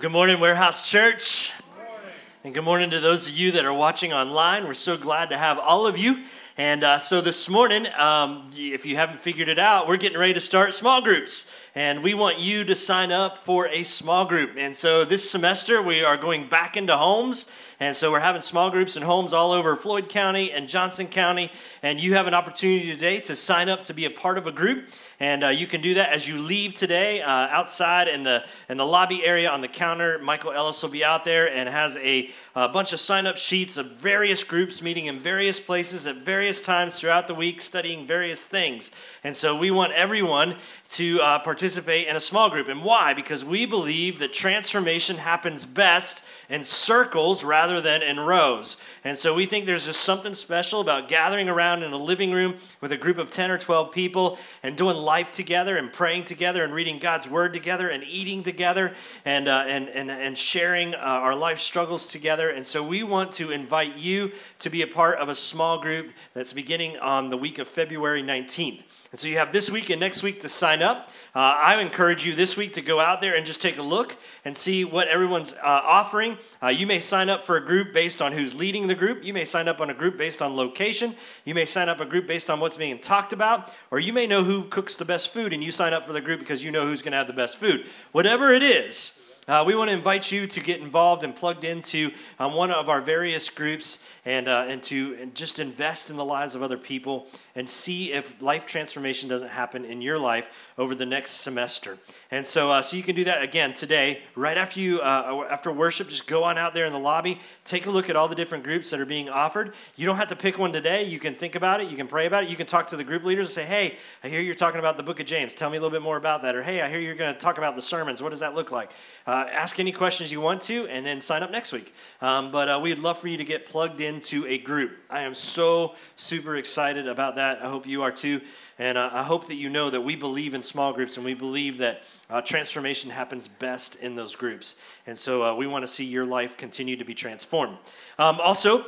[0.00, 1.52] Good morning, Warehouse Church.
[1.58, 2.10] Good morning.
[2.44, 4.64] And good morning to those of you that are watching online.
[4.64, 6.22] We're so glad to have all of you.
[6.58, 10.34] And uh, so this morning, um, if you haven't figured it out, we're getting ready
[10.34, 11.48] to start small groups.
[11.76, 14.56] And we want you to sign up for a small group.
[14.58, 17.48] And so this semester, we are going back into homes.
[17.78, 21.52] And so we're having small groups in homes all over Floyd County and Johnson County.
[21.80, 24.50] And you have an opportunity today to sign up to be a part of a
[24.50, 24.88] group.
[25.20, 28.78] And uh, you can do that as you leave today uh, outside in the, in
[28.78, 30.18] the lobby area on the counter.
[30.18, 33.76] Michael Ellis will be out there and has a, a bunch of sign up sheets
[33.76, 38.46] of various groups meeting in various places at various times throughout the week, studying various
[38.46, 38.90] things.
[39.22, 40.56] And so we want everyone
[40.90, 42.68] to uh, participate in a small group.
[42.68, 43.14] And why?
[43.14, 48.78] Because we believe that transformation happens best in circles rather than in rows.
[49.04, 52.56] And so we think there's just something special about gathering around in a living room
[52.80, 56.64] with a group of 10 or 12 people and doing life together and praying together
[56.64, 60.98] and reading God's word together and eating together and, uh, and, and, and sharing uh,
[60.98, 62.48] our life struggles together.
[62.48, 66.10] And so we want to invite you to be a part of a small group
[66.32, 68.82] that's beginning on the week of February 19th.
[69.10, 71.08] And so you have this week and next week to sign up.
[71.34, 74.16] Uh, I encourage you this week to go out there and just take a look
[74.44, 76.36] and see what everyone's uh, offering.
[76.62, 79.24] Uh, you may sign up for a group based on who's leading the group.
[79.24, 81.14] You may sign up on a group based on location.
[81.46, 83.72] You may sign up a group based on what's being talked about.
[83.90, 86.20] Or you may know who cooks the best food and you sign up for the
[86.20, 87.86] group because you know who's going to have the best food.
[88.12, 92.10] Whatever it is, uh, we want to invite you to get involved and plugged into
[92.38, 96.24] um, one of our various groups and, uh, and to and just invest in the
[96.24, 97.26] lives of other people
[97.56, 101.96] and see if life transformation doesn't happen in your life over the next semester.
[102.30, 105.72] And so, uh, so you can do that again today, right after you uh, after
[105.72, 106.10] worship.
[106.10, 108.64] Just go on out there in the lobby, take a look at all the different
[108.64, 109.72] groups that are being offered.
[109.96, 111.04] You don't have to pick one today.
[111.04, 111.88] You can think about it.
[111.88, 112.50] You can pray about it.
[112.50, 114.98] You can talk to the group leaders and say, "Hey, I hear you're talking about
[114.98, 115.54] the Book of James.
[115.54, 117.40] Tell me a little bit more about that." Or, "Hey, I hear you're going to
[117.40, 118.20] talk about the sermons.
[118.20, 118.90] What does that look like?"
[119.26, 121.94] Uh, ask any questions you want to, and then sign up next week.
[122.20, 124.98] Um, but uh, we'd love for you to get plugged into a group.
[125.08, 127.62] I am so super excited about that.
[127.62, 128.40] I hope you are too.
[128.76, 131.34] And uh, I hope that you know that we believe in small groups and we
[131.34, 134.74] believe that uh, transformation happens best in those groups.
[135.06, 137.78] And so uh, we want to see your life continue to be transformed.
[138.18, 138.86] Um, also,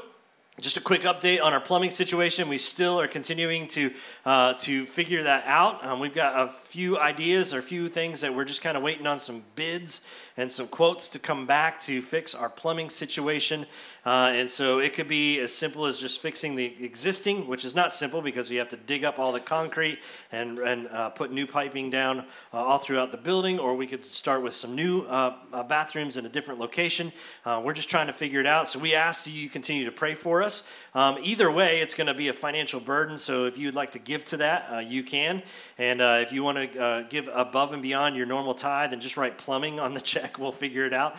[0.60, 2.49] just a quick update on our plumbing situation.
[2.49, 3.93] We still are continuing to
[4.27, 5.84] uh, to figure that out.
[5.87, 8.83] Um, we've got a few ideas or a few things that we're just kind of
[8.83, 10.04] waiting on some bids
[10.36, 13.66] and some quotes to come back to fix our plumbing situation.
[14.06, 17.74] Uh, and so it could be as simple as just fixing the existing, which is
[17.74, 19.98] not simple because we have to dig up all the concrete
[20.32, 24.04] and, and uh, put new piping down uh, all throughout the building, or we could
[24.04, 27.12] start with some new uh, uh, bathrooms in a different location.
[27.44, 28.68] Uh, we're just trying to figure it out.
[28.68, 30.66] So we ask that you continue to pray for us.
[30.95, 33.19] Um, either way, it's going to be a financial burden.
[33.19, 35.43] So if you'd like to give to that, you can.
[35.78, 39.39] And if you want to give above and beyond your normal tithe and just write
[39.39, 41.17] plumbing on the check, we'll figure it out.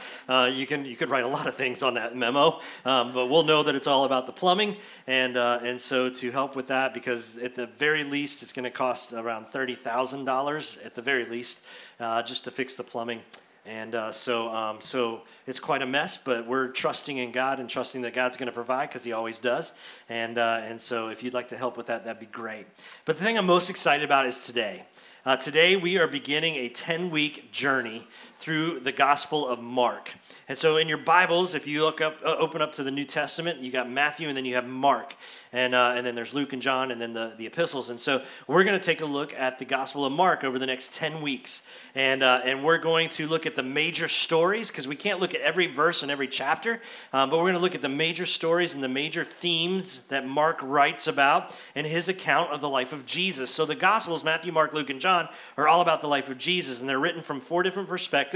[0.53, 2.59] you can you could write a lot of things on that memo.
[2.85, 4.75] Um, but we'll know that it's all about the plumbing.
[5.07, 8.63] And, uh, and so to help with that, because at the very least, it's going
[8.63, 11.63] to cost around $30,000 at the very least
[11.99, 13.21] uh, just to fix the plumbing.
[13.65, 17.69] And uh, so, um, so it's quite a mess, but we're trusting in God and
[17.69, 19.73] trusting that God's going to provide because He always does.
[20.09, 22.65] And, uh, and so, if you'd like to help with that, that'd be great.
[23.05, 24.85] But the thing I'm most excited about is today.
[25.23, 28.07] Uh, today, we are beginning a 10 week journey
[28.41, 30.13] through the Gospel of Mark.
[30.49, 33.05] And so, in your Bibles, if you look up, uh, open up to the New
[33.05, 35.15] Testament, you got Matthew and then you have Mark
[35.53, 37.89] and, uh, and then there's Luke and John, and then the, the epistles.
[37.89, 40.65] And so we're going to take a look at the Gospel of Mark over the
[40.65, 41.63] next 10 weeks.
[41.93, 45.33] And, uh, and we're going to look at the major stories because we can't look
[45.35, 46.81] at every verse and every chapter,
[47.11, 50.25] um, but we're going to look at the major stories and the major themes that
[50.25, 53.51] Mark writes about in his account of the life of Jesus.
[53.51, 55.27] So the Gospels, Matthew, Mark, Luke, and John,
[55.57, 58.30] are all about the life of Jesus, and they're written from four different perspectives.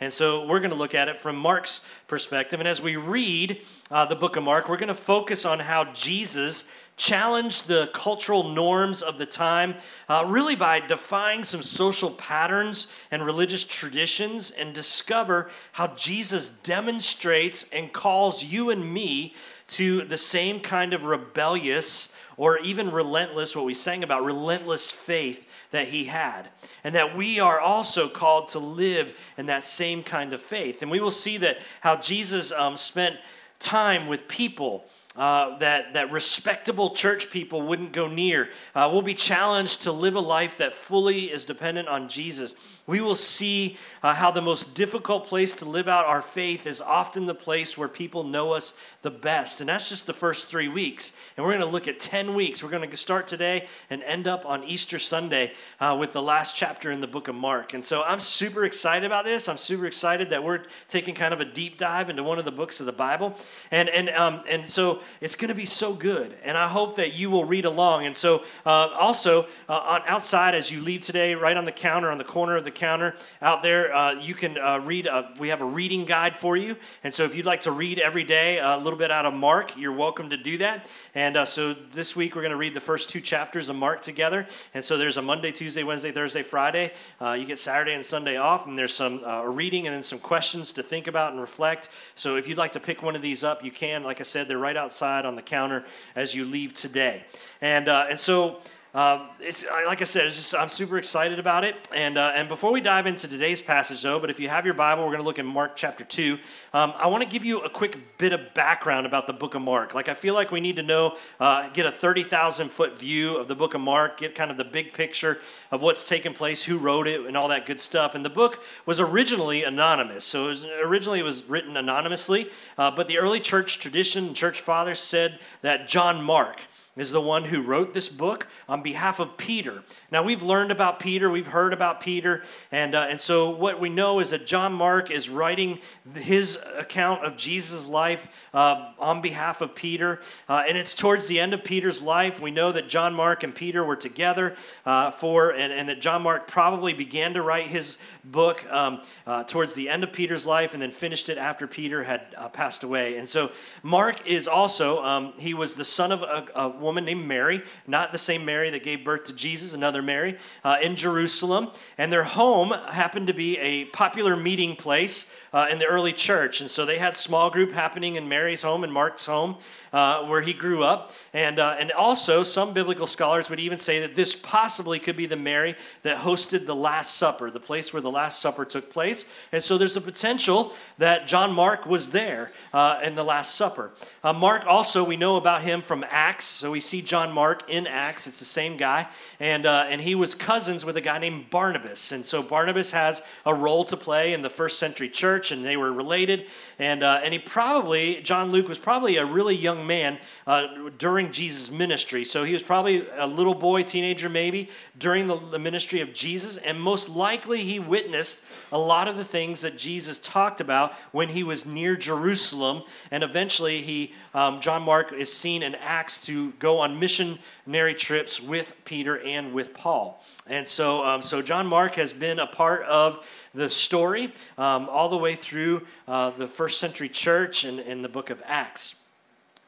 [0.00, 2.60] And so we're going to look at it from Mark's perspective.
[2.60, 5.84] And as we read uh, the book of Mark, we're going to focus on how
[5.92, 9.76] Jesus challenged the cultural norms of the time,
[10.08, 17.64] uh, really by defying some social patterns and religious traditions, and discover how Jesus demonstrates
[17.72, 19.34] and calls you and me
[19.68, 25.44] to the same kind of rebellious or even relentless, what we sang about, relentless faith
[25.70, 26.48] that he had.
[26.84, 30.82] And that we are also called to live in that same kind of faith.
[30.82, 33.16] And we will see that how Jesus um, spent
[33.58, 34.84] time with people
[35.16, 38.48] uh, that, that respectable church people wouldn't go near.
[38.72, 42.54] Uh, we'll be challenged to live a life that fully is dependent on Jesus
[42.88, 46.80] we will see uh, how the most difficult place to live out our faith is
[46.80, 49.60] often the place where people know us the best.
[49.60, 51.16] And that's just the first three weeks.
[51.36, 52.62] And we're going to look at 10 weeks.
[52.62, 56.56] We're going to start today and end up on Easter Sunday uh, with the last
[56.56, 57.74] chapter in the book of Mark.
[57.74, 59.48] And so I'm super excited about this.
[59.48, 62.50] I'm super excited that we're taking kind of a deep dive into one of the
[62.50, 63.36] books of the Bible.
[63.70, 66.34] And, and, um, and so it's going to be so good.
[66.42, 68.06] And I hope that you will read along.
[68.06, 72.10] And so uh, also uh, on outside as you leave today, right on the counter,
[72.10, 75.06] on the corner of the counter out there, uh, you can uh, read.
[75.06, 76.76] A, we have a reading guide for you.
[77.04, 79.76] And so if you'd like to read every day, a little bit out of Mark,
[79.76, 80.88] you're welcome to do that.
[81.14, 84.02] And uh, so this week we're going to read the first two chapters of Mark
[84.02, 84.46] together.
[84.72, 86.92] And so there's a Monday, Tuesday, Wednesday, Thursday, Friday.
[87.20, 90.18] Uh, you get Saturday and Sunday off, and there's some uh, reading and then some
[90.18, 91.88] questions to think about and reflect.
[92.14, 94.04] So if you'd like to pick one of these up, you can.
[94.04, 95.84] Like I said, they're right outside on the counter
[96.14, 97.24] as you leave today.
[97.60, 98.60] And uh, and so.
[98.98, 101.76] Um, it's like I said, just I'm super excited about it.
[101.94, 104.74] And uh, and before we dive into today's passage, though, but if you have your
[104.74, 106.38] Bible, we're going to look in Mark chapter two.
[106.72, 109.62] Um, I want to give you a quick bit of background about the book of
[109.62, 109.94] Mark.
[109.94, 113.36] Like I feel like we need to know, uh, get a thirty thousand foot view
[113.36, 115.38] of the book of Mark, get kind of the big picture
[115.70, 118.16] of what's taken place, who wrote it, and all that good stuff.
[118.16, 122.50] And the book was originally anonymous, so it was, originally it was written anonymously.
[122.76, 126.62] Uh, but the early church tradition, church fathers said that John Mark
[127.00, 129.82] is the one who wrote this book on behalf of Peter.
[130.10, 133.90] Now, we've learned about Peter, we've heard about Peter, and, uh, and so what we
[133.90, 135.80] know is that John Mark is writing
[136.14, 140.20] his account of Jesus' life uh, on behalf of Peter.
[140.48, 142.40] Uh, and it's towards the end of Peter's life.
[142.40, 144.56] We know that John Mark and Peter were together
[144.86, 149.44] uh, for, and, and that John Mark probably began to write his book um, uh,
[149.44, 152.82] towards the end of Peter's life and then finished it after Peter had uh, passed
[152.82, 153.18] away.
[153.18, 153.50] And so
[153.82, 158.12] Mark is also, um, he was the son of a, a woman named Mary, not
[158.12, 161.70] the same Mary that gave birth to Jesus, another Mary, uh, in Jerusalem.
[161.96, 166.60] And their home happened to be a popular meeting place uh, in the early church.
[166.60, 169.56] And so they had small group happening in Mary's home and Mark's home
[169.92, 171.12] uh, where he grew up.
[171.32, 175.26] And, uh, and also, some biblical scholars would even say that this possibly could be
[175.26, 179.30] the Mary that hosted the Last Supper, the place where the Last Supper took place.
[179.52, 183.92] And so there's a potential that John Mark was there uh, in the Last Supper.
[184.22, 186.44] Uh, Mark also, we know about him from Acts.
[186.44, 188.26] So we see John Mark in Acts.
[188.26, 189.08] It's the same guy.
[189.40, 192.12] And, uh, and he was cousins with a guy named Barnabas.
[192.12, 195.76] And so Barnabas has a role to play in the first century church, and they
[195.76, 196.46] were related.
[196.78, 201.32] And, uh, and he probably, John Luke was probably a really young man uh, during
[201.32, 202.24] Jesus' ministry.
[202.24, 206.56] So he was probably a little boy, teenager maybe, during the, the ministry of Jesus.
[206.56, 211.28] And most likely he witnessed a lot of the things that Jesus talked about when
[211.28, 212.82] he was near Jerusalem.
[213.10, 218.40] And eventually he, um, John Mark is seen in Acts to go on missionary trips
[218.40, 220.22] with Peter and with Paul.
[220.46, 225.08] And so, um, so John Mark has been a part of the story um, all
[225.08, 228.96] the way through uh, the first century church and in the book of Acts.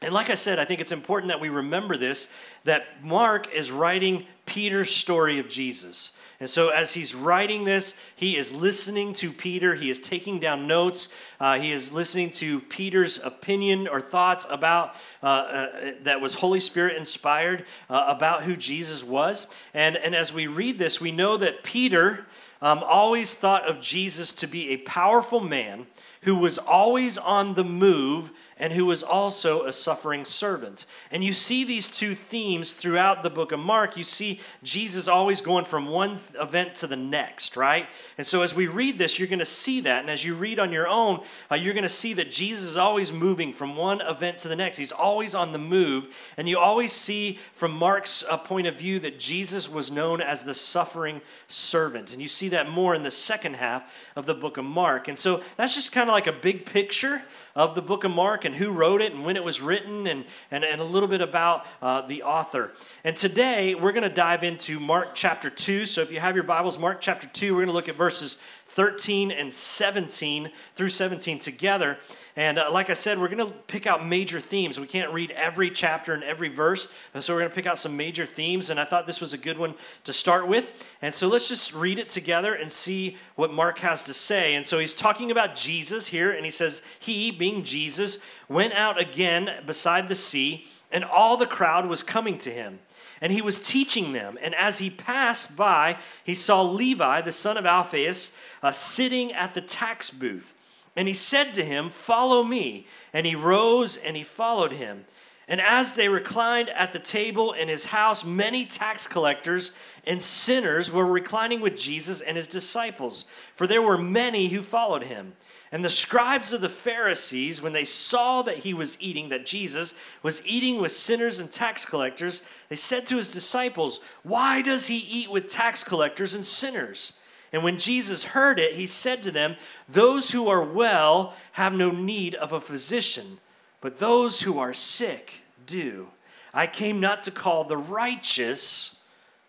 [0.03, 2.31] And like I said, I think it's important that we remember this
[2.65, 6.13] that Mark is writing Peter's story of Jesus.
[6.41, 9.75] And so, as he's writing this, he is listening to Peter.
[9.75, 11.09] He is taking down notes.
[11.39, 16.61] Uh, he is listening to Peter's opinion or thoughts about uh, uh, that was Holy
[16.61, 19.55] Spirit inspired uh, about who Jesus was.
[19.75, 22.25] And, and as we read this, we know that Peter
[22.63, 25.87] um, always thought of Jesus to be a powerful man
[26.23, 30.85] who was always on the move and who was also a suffering servant.
[31.11, 33.97] And you see these two themes throughout the book of Mark.
[33.97, 37.87] You see Jesus always going from one event to the next, right?
[38.19, 40.03] And so as we read this, you're going to see that.
[40.03, 41.21] And as you read on your own,
[41.51, 44.57] uh, you're going to see that Jesus is always moving from one event to the
[44.57, 44.77] next.
[44.77, 46.15] He's always on the move.
[46.37, 50.43] And you always see from Mark's uh, point of view that Jesus was known as
[50.43, 52.13] the suffering servant.
[52.13, 55.09] And you see that more in the second half of the book of Mark.
[55.09, 57.23] And so that's just kind of like a big picture
[57.55, 60.25] of the book of Mark and who wrote it and when it was written and,
[60.51, 62.73] and, and a little bit about uh, the author.
[63.05, 65.87] And today we're going to dive into Mark chapter 2.
[65.87, 68.39] So if you have your Bibles, Mark chapter 2, we're going to look at verses
[68.73, 71.99] 13 and 17 through 17 together.
[72.37, 74.79] And uh, like I said, we're going to pick out major themes.
[74.79, 77.79] We can't read every chapter and every verse, and so we're going to pick out
[77.79, 78.71] some major themes.
[78.71, 79.75] And I thought this was a good one
[80.05, 80.89] to start with.
[81.03, 84.55] And so let's just read it together and see what Mark has to say.
[84.55, 89.01] And so he's talking about Jesus here, and he says, He, being Jesus, went out
[89.01, 92.79] again beside the sea, and all the crowd was coming to him
[93.21, 94.39] and he was teaching them.
[94.41, 99.55] And as he passed by, he saw Levi, the son of Alphaeus, uh, sitting at
[99.55, 100.55] the tax booth.
[100.97, 102.87] And he said to him, Follow me.
[103.13, 105.05] And he rose and he followed him.
[105.51, 109.73] And as they reclined at the table in his house, many tax collectors
[110.07, 113.25] and sinners were reclining with Jesus and his disciples,
[113.57, 115.33] for there were many who followed him.
[115.73, 119.95] And the scribes of the Pharisees, when they saw that he was eating, that Jesus
[120.23, 124.99] was eating with sinners and tax collectors, they said to his disciples, Why does he
[124.99, 127.19] eat with tax collectors and sinners?
[127.53, 129.57] And when Jesus heard it, he said to them,
[129.89, 133.39] Those who are well have no need of a physician,
[133.81, 135.40] but those who are sick
[135.71, 136.09] do.
[136.53, 138.99] I came not to call the righteous,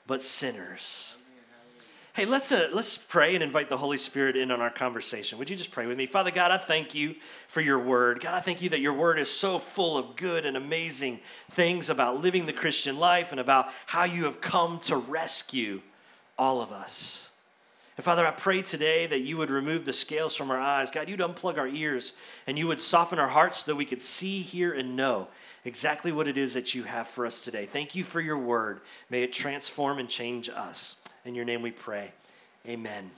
[0.07, 1.17] but sinners.
[2.13, 5.39] Hey, let's, uh, let's pray and invite the Holy Spirit in on our conversation.
[5.39, 6.07] Would you just pray with me?
[6.07, 7.15] Father God, I thank you
[7.47, 8.19] for your word.
[8.19, 11.89] God, I thank you that your word is so full of good and amazing things
[11.89, 15.81] about living the Christian life and about how you have come to rescue
[16.37, 17.31] all of us.
[17.95, 20.91] And Father, I pray today that you would remove the scales from our eyes.
[20.91, 22.11] God, you'd unplug our ears
[22.45, 25.29] and you would soften our hearts so that we could see, hear, and know
[25.65, 27.65] exactly what it is that you have for us today.
[27.65, 28.81] Thank you for your word.
[29.09, 30.97] May it transform and change us.
[31.25, 32.11] In your name we pray.
[32.67, 33.11] Amen.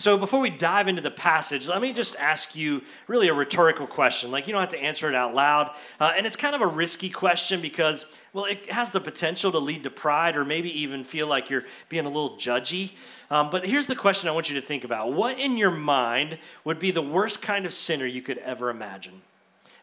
[0.00, 3.88] So, before we dive into the passage, let me just ask you really a rhetorical
[3.88, 4.30] question.
[4.30, 5.72] Like, you don't have to answer it out loud.
[5.98, 9.58] Uh, and it's kind of a risky question because, well, it has the potential to
[9.58, 12.92] lead to pride or maybe even feel like you're being a little judgy.
[13.28, 16.38] Um, but here's the question I want you to think about What in your mind
[16.62, 19.22] would be the worst kind of sinner you could ever imagine?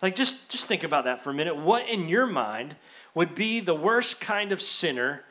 [0.06, 1.56] Like, just, just think about that for a minute.
[1.56, 2.76] What in your mind
[3.16, 5.24] would be the worst kind of sinner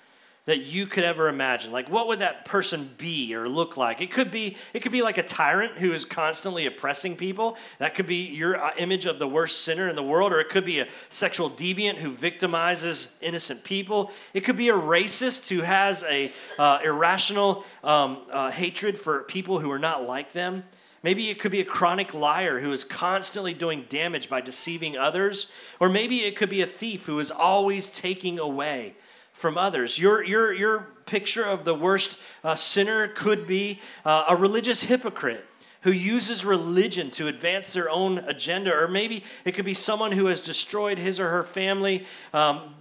[0.46, 1.70] that you could ever imagine?
[1.70, 4.00] Like what would that person be or look like?
[4.00, 7.56] It could be it could be like a tyrant who is constantly oppressing people.
[7.78, 10.48] That could be your uh, image of the worst sinner in the world or it
[10.48, 14.10] could be a sexual deviant who victimizes innocent people.
[14.34, 19.60] It could be a racist who has a uh, irrational um, uh, hatred for people
[19.60, 20.64] who are not like them
[21.04, 25.52] Maybe it could be a chronic liar who is constantly doing damage by deceiving others.
[25.78, 28.94] Or maybe it could be a thief who is always taking away
[29.34, 29.98] from others.
[29.98, 35.44] Your, your, your picture of the worst uh, sinner could be uh, a religious hypocrite
[35.82, 38.72] who uses religion to advance their own agenda.
[38.72, 42.06] Or maybe it could be someone who has destroyed his or her family.
[42.32, 42.74] Um,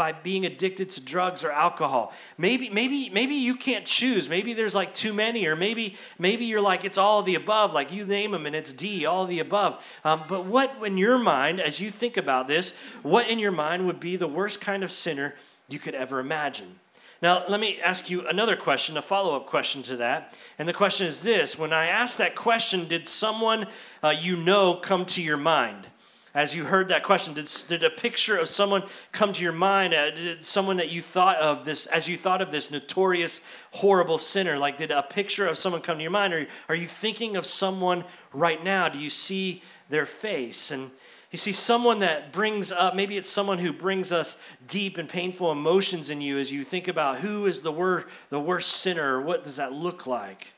[0.00, 2.14] by being addicted to drugs or alcohol.
[2.38, 4.30] Maybe, maybe, maybe you can't choose.
[4.30, 7.74] Maybe there's like too many, or maybe, maybe you're like it's all the above.
[7.74, 9.84] Like you name them and it's D, all the above.
[10.02, 13.84] Um, but what in your mind, as you think about this, what in your mind
[13.84, 15.34] would be the worst kind of sinner
[15.68, 16.76] you could ever imagine?
[17.20, 20.34] Now, let me ask you another question, a follow up question to that.
[20.58, 23.66] And the question is this When I asked that question, did someone
[24.02, 25.88] uh, you know come to your mind?
[26.32, 29.92] As you heard that question, did, did a picture of someone come to your mind?
[29.92, 34.16] Uh, did someone that you thought of this, as you thought of this notorious, horrible
[34.16, 34.56] sinner?
[34.56, 36.32] Like, did a picture of someone come to your mind?
[36.32, 38.88] Or are you thinking of someone right now?
[38.88, 40.70] Do you see their face?
[40.70, 40.92] And
[41.32, 44.36] you see, someone that brings up, maybe it's someone who brings us
[44.68, 48.40] deep and painful emotions in you as you think about who is the, wor- the
[48.40, 50.48] worst sinner, what does that look like?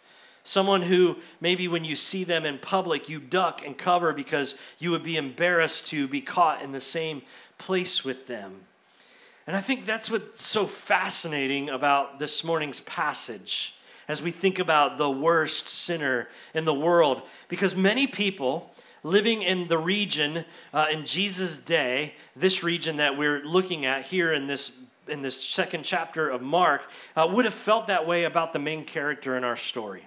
[0.45, 4.91] Someone who maybe when you see them in public, you duck and cover because you
[4.91, 7.23] would be embarrassed to be caught in the same
[7.59, 8.63] place with them.
[9.47, 13.75] And I think that's what's so fascinating about this morning's passage
[14.09, 17.23] as we think about the worst sinner in the world.
[17.49, 18.73] Because many people
[19.03, 24.33] living in the region uh, in Jesus' day, this region that we're looking at here
[24.33, 24.73] in this
[25.09, 28.85] in this second chapter of Mark, uh, would have felt that way about the main
[28.85, 30.07] character in our story.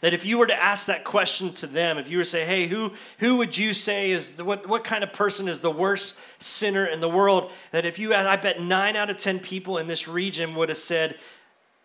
[0.00, 2.46] That if you were to ask that question to them, if you were to say,
[2.46, 5.70] hey, who, who would you say is, the, what, what kind of person is the
[5.70, 7.52] worst sinner in the world?
[7.72, 10.70] That if you, had, I bet nine out of 10 people in this region would
[10.70, 11.16] have said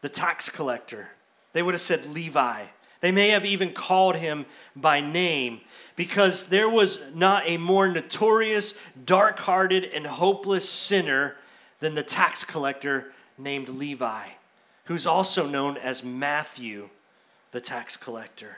[0.01, 1.09] the tax collector.
[1.51, 2.63] They would have said Levi.
[3.01, 4.45] They may have even called him
[4.75, 5.59] by name
[5.95, 11.35] because there was not a more notorious, dark hearted, and hopeless sinner
[11.79, 14.29] than the tax collector named Levi,
[14.85, 16.89] who's also known as Matthew
[17.55, 18.57] the tax collector.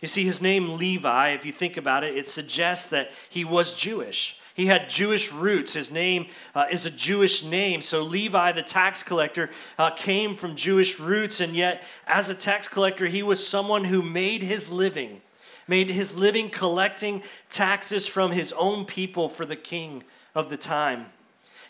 [0.00, 3.74] You see, his name Levi, if you think about it, it suggests that he was
[3.74, 4.38] Jewish.
[4.54, 5.72] He had Jewish roots.
[5.72, 7.82] His name uh, is a Jewish name.
[7.82, 11.40] So Levi, the tax collector, uh, came from Jewish roots.
[11.40, 15.20] And yet, as a tax collector, he was someone who made his living,
[15.66, 21.06] made his living collecting taxes from his own people for the king of the time.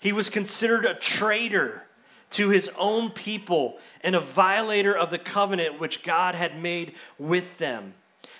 [0.00, 1.85] He was considered a traitor
[2.30, 7.58] to his own people and a violator of the covenant which God had made with
[7.58, 7.94] them.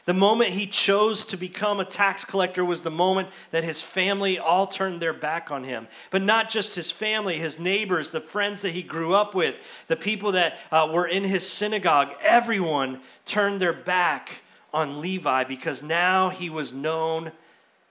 [0.06, 4.38] The moment he chose to become a tax collector was the moment that his family
[4.38, 5.88] all turned their back on him.
[6.12, 9.56] But not just his family, his neighbors, the friends that he grew up with,
[9.88, 15.82] the people that uh, were in his synagogue, everyone turned their back on Levi because
[15.82, 17.32] now he was known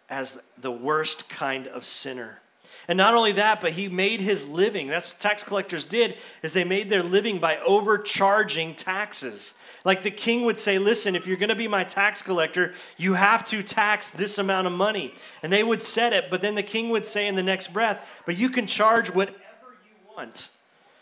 [0.10, 2.40] as the worst kind of sinner.
[2.88, 4.88] And not only that, but he made his living.
[4.88, 9.56] That's what tax collectors did, is they made their living by overcharging taxes.
[9.84, 13.14] Like the king would say, listen, if you're going to be my tax collector, you
[13.14, 15.14] have to tax this amount of money.
[15.44, 18.22] And they would set it, but then the king would say in the next breath,
[18.26, 19.38] but you can charge whatever
[19.86, 20.50] you want.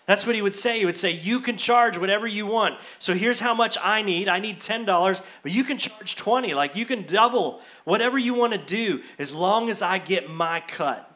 [0.05, 0.79] That's what he would say.
[0.79, 2.77] He would say, You can charge whatever you want.
[2.99, 4.27] So here's how much I need.
[4.27, 6.53] I need $10, but you can charge 20.
[6.53, 10.59] Like you can double whatever you want to do as long as I get my
[10.59, 11.09] cut.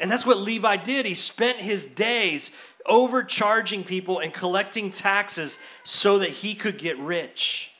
[0.00, 1.06] And that's what Levi did.
[1.06, 2.50] He spent his days
[2.86, 7.72] overcharging people and collecting taxes so that he could get rich.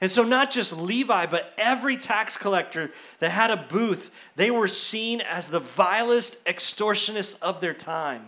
[0.00, 2.90] And so, not just Levi, but every tax collector
[3.20, 8.26] that had a booth, they were seen as the vilest extortionists of their time.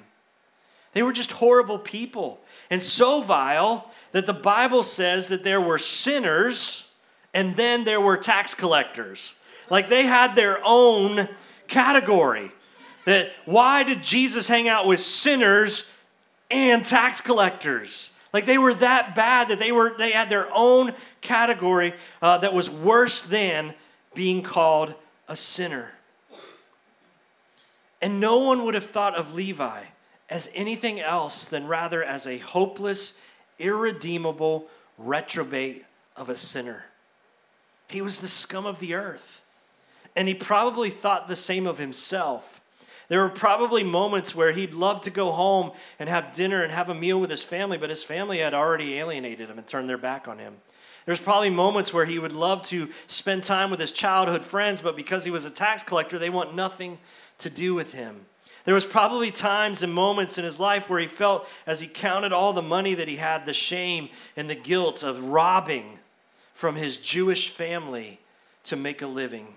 [0.94, 2.40] They were just horrible people.
[2.70, 6.90] And so vile that the Bible says that there were sinners
[7.34, 9.34] and then there were tax collectors.
[9.68, 11.28] Like they had their own
[11.68, 12.52] category.
[13.06, 15.92] That why did Jesus hang out with sinners
[16.50, 18.12] and tax collectors?
[18.32, 22.52] Like they were that bad that they were they had their own category uh, that
[22.52, 23.74] was worse than
[24.14, 24.94] being called
[25.28, 25.92] a sinner.
[28.02, 29.84] And no one would have thought of Levi
[30.28, 33.18] as anything else than rather as a hopeless,
[33.58, 34.66] irredeemable
[34.98, 35.84] reprobate
[36.16, 36.86] of a sinner.
[37.88, 39.42] He was the scum of the earth.
[40.14, 42.55] And he probably thought the same of himself.
[43.08, 46.88] There were probably moments where he'd love to go home and have dinner and have
[46.88, 49.98] a meal with his family, but his family had already alienated him and turned their
[49.98, 50.56] back on him.
[51.04, 54.96] There's probably moments where he would love to spend time with his childhood friends, but
[54.96, 56.98] because he was a tax collector, they want nothing
[57.38, 58.26] to do with him.
[58.64, 62.32] There was probably times and moments in his life where he felt as he counted
[62.32, 66.00] all the money that he had, the shame and the guilt of robbing
[66.52, 68.18] from his Jewish family
[68.64, 69.54] to make a living.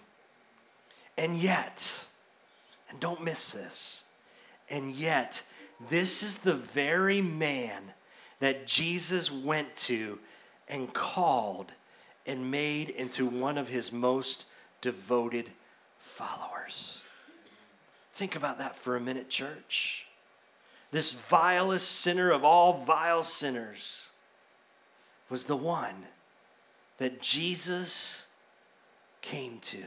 [1.17, 2.05] And yet,
[2.89, 4.03] and don't miss this,
[4.69, 5.43] and yet,
[5.89, 7.93] this is the very man
[8.39, 10.19] that Jesus went to
[10.67, 11.71] and called
[12.25, 14.45] and made into one of his most
[14.81, 15.49] devoted
[15.99, 17.01] followers.
[18.13, 20.05] Think about that for a minute, church.
[20.91, 24.09] This vilest sinner of all vile sinners
[25.29, 26.07] was the one
[26.97, 28.27] that Jesus
[29.21, 29.83] came to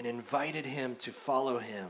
[0.00, 1.88] and invited him to follow him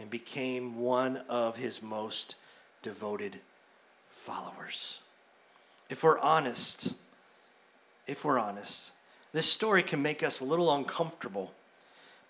[0.00, 2.34] and became one of his most
[2.82, 3.38] devoted
[4.10, 4.98] followers.
[5.88, 6.94] If we're honest,
[8.08, 8.90] if we're honest,
[9.32, 11.52] this story can make us a little uncomfortable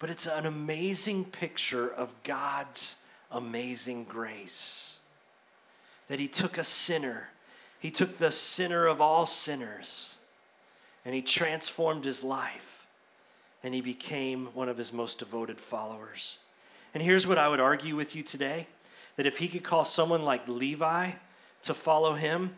[0.03, 4.99] but it's an amazing picture of God's amazing grace.
[6.09, 7.29] That He took a sinner,
[7.79, 10.19] He took the sinner of all sinners,
[11.05, 12.72] and He transformed his life,
[13.63, 16.39] and He became one of His most devoted followers.
[16.95, 18.67] And here's what I would argue with you today
[19.17, 21.13] that if He could call someone like Levi
[21.63, 22.55] to follow Him,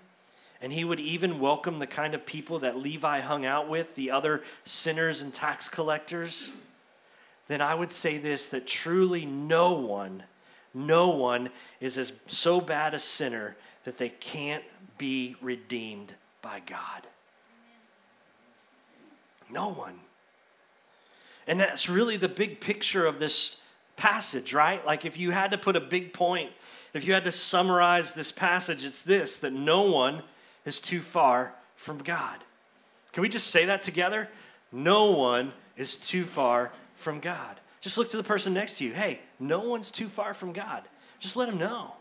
[0.62, 4.10] and he would even welcome the kind of people that Levi hung out with, the
[4.10, 6.50] other sinners and tax collectors
[7.48, 10.24] then I would say this that truly no one,
[10.72, 14.64] no one is as so bad a sinner that they can't
[14.96, 17.06] be redeemed by God.
[19.50, 20.00] No one.
[21.46, 23.60] And that's really the big picture of this
[23.96, 24.84] passage, right?
[24.84, 26.50] Like if you had to put a big point,
[26.94, 30.22] if you had to summarize this passage, it's this that no one
[30.64, 32.38] is too far from God.
[33.12, 34.28] Can we just say that together?
[34.72, 37.60] No one is too far from God.
[37.80, 38.92] Just look to the person next to you.
[38.92, 40.82] Hey, no one's too far from God.
[41.20, 41.92] Just let them know.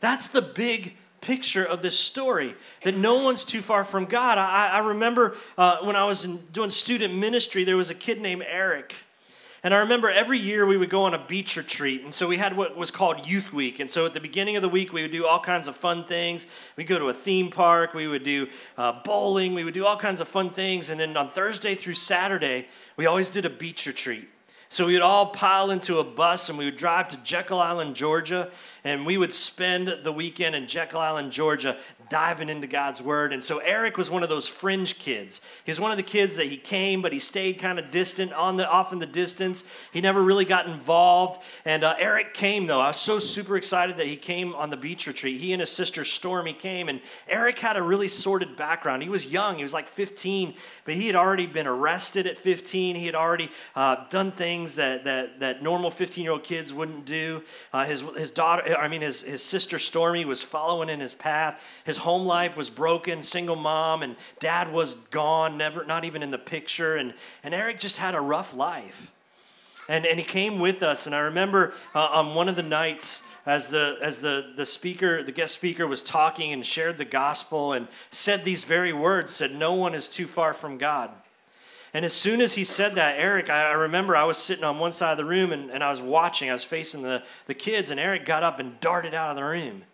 [0.00, 4.38] That's the big picture of this story that no one's too far from God.
[4.38, 8.20] I, I remember uh, when I was in, doing student ministry, there was a kid
[8.20, 8.94] named Eric.
[9.64, 12.04] And I remember every year we would go on a beach retreat.
[12.04, 13.80] And so we had what was called Youth Week.
[13.80, 16.04] And so at the beginning of the week, we would do all kinds of fun
[16.04, 16.46] things.
[16.76, 19.96] We'd go to a theme park, we would do uh, bowling, we would do all
[19.96, 20.90] kinds of fun things.
[20.90, 24.28] And then on Thursday through Saturday, we always did a beach retreat.
[24.70, 27.96] So we would all pile into a bus and we would drive to Jekyll Island,
[27.96, 28.50] Georgia,
[28.84, 31.76] and we would spend the weekend in Jekyll Island, Georgia,
[32.10, 33.32] diving into God's Word.
[33.32, 35.40] And so Eric was one of those fringe kids.
[35.64, 38.32] He was one of the kids that he came, but he stayed kind of distant,
[38.32, 39.64] on the off in the distance.
[39.92, 41.42] He never really got involved.
[41.64, 42.80] And uh, Eric came though.
[42.80, 45.40] I was so super excited that he came on the beach retreat.
[45.40, 49.02] He and his sister Stormy came, and Eric had a really sordid background.
[49.02, 49.56] He was young.
[49.56, 52.96] He was like 15, but he had already been arrested at 15.
[52.96, 57.04] He had already uh, done things that that that normal 15 year old kids wouldn't
[57.04, 57.42] do.
[57.72, 61.62] Uh, his his daughter, I mean his his sister Stormy was following in his path.
[61.84, 66.22] His his home life was broken, single mom, and dad was gone, never, not even
[66.22, 66.94] in the picture.
[66.94, 69.10] And, and Eric just had a rough life.
[69.88, 71.06] And, and he came with us.
[71.06, 75.22] And I remember uh, on one of the nights, as the as the the speaker
[75.22, 79.54] the guest speaker was talking and shared the gospel and said these very words said
[79.54, 81.10] no one is too far from god
[81.94, 84.92] and as soon as he said that, Eric, I remember I was sitting on one
[84.92, 87.90] side of the room and, and I was watching, I was facing the, the kids,
[87.90, 89.84] and Eric got up and darted out of the room.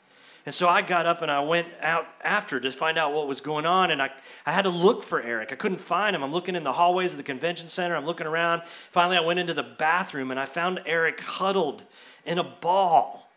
[0.46, 3.40] And so I got up and I went out after to find out what was
[3.40, 3.90] going on.
[3.90, 4.10] And I,
[4.44, 5.52] I had to look for Eric.
[5.52, 6.22] I couldn't find him.
[6.22, 7.96] I'm looking in the hallways of the convention center.
[7.96, 8.62] I'm looking around.
[8.64, 11.84] Finally, I went into the bathroom and I found Eric huddled
[12.26, 13.30] in a ball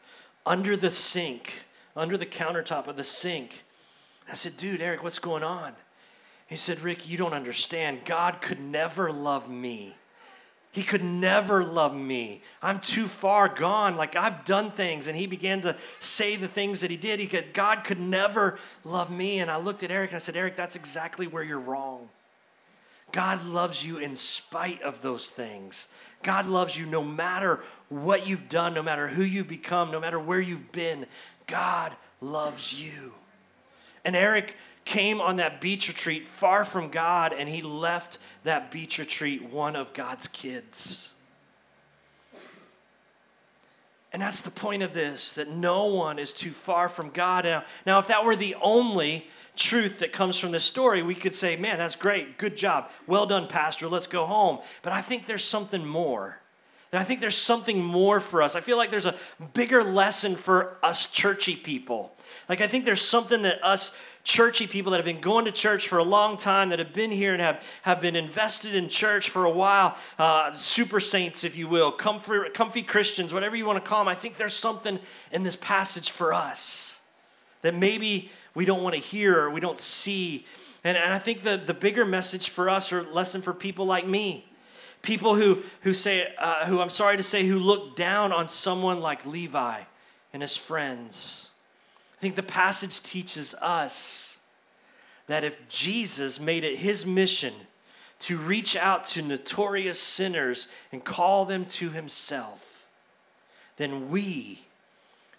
[0.45, 1.61] under the sink,
[1.95, 3.63] under the countertop of the sink.
[4.29, 5.73] I said, Dude, Eric, what's going on?
[6.47, 8.05] He said, Ricc, you don't understand.
[8.05, 9.95] God could never love me.
[10.71, 12.41] He could never love me.
[12.61, 13.95] I'm too far gone.
[13.95, 15.07] Like I've done things.
[15.07, 17.19] And he began to say the things that he did.
[17.19, 19.39] He could, God could never love me.
[19.39, 22.09] And I looked at Eric and I said, Eric, that's exactly where you're wrong.
[23.11, 25.87] God loves you in spite of those things.
[26.23, 30.19] God loves you no matter what you've done, no matter who you've become, no matter
[30.19, 31.05] where you've been.
[31.45, 33.13] God loves you.
[34.03, 34.55] And Eric
[34.87, 39.75] came on that beach retreat far from God, and he left that beach retreat one
[39.75, 41.13] of God's kids.
[44.13, 47.43] And that's the point of this that no one is too far from God.
[47.43, 51.35] Now, now, if that were the only truth that comes from this story, we could
[51.35, 52.37] say, man, that's great.
[52.37, 52.89] Good job.
[53.05, 53.89] Well done, Pastor.
[53.89, 54.59] Let's go home.
[54.83, 56.39] But I think there's something more.
[56.97, 58.55] And I think there's something more for us.
[58.55, 59.13] I feel like there's a
[59.53, 62.11] bigger lesson for us churchy people.
[62.49, 65.89] Like, I think there's something that us churchy people that have been going to church
[65.89, 69.29] for a long time, that have been here and have, have been invested in church
[69.29, 73.77] for a while, uh, super saints, if you will, comfy, comfy Christians, whatever you want
[73.77, 74.07] to call them.
[74.07, 74.97] I think there's something
[75.31, 76.99] in this passage for us
[77.61, 80.47] that maybe we don't want to hear or we don't see.
[80.83, 84.07] And, and I think the, the bigger message for us or lesson for people like
[84.07, 84.46] me,
[85.01, 88.99] people who, who say, uh, who I'm sorry to say, who look down on someone
[88.99, 89.81] like Levi
[90.33, 91.51] and his friends.
[92.17, 94.37] I think the passage teaches us
[95.27, 97.53] that if Jesus made it his mission
[98.19, 102.85] to reach out to notorious sinners and call them to himself,
[103.77, 104.61] then we,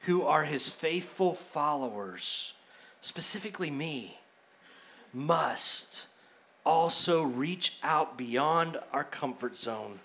[0.03, 2.55] who are his faithful followers,
[3.01, 4.19] specifically me,
[5.13, 6.07] must
[6.69, 10.01] also reach out beyond our comfort zone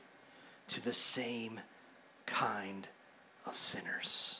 [0.69, 1.59] to the same
[2.25, 2.87] kind
[3.45, 4.39] of sinners.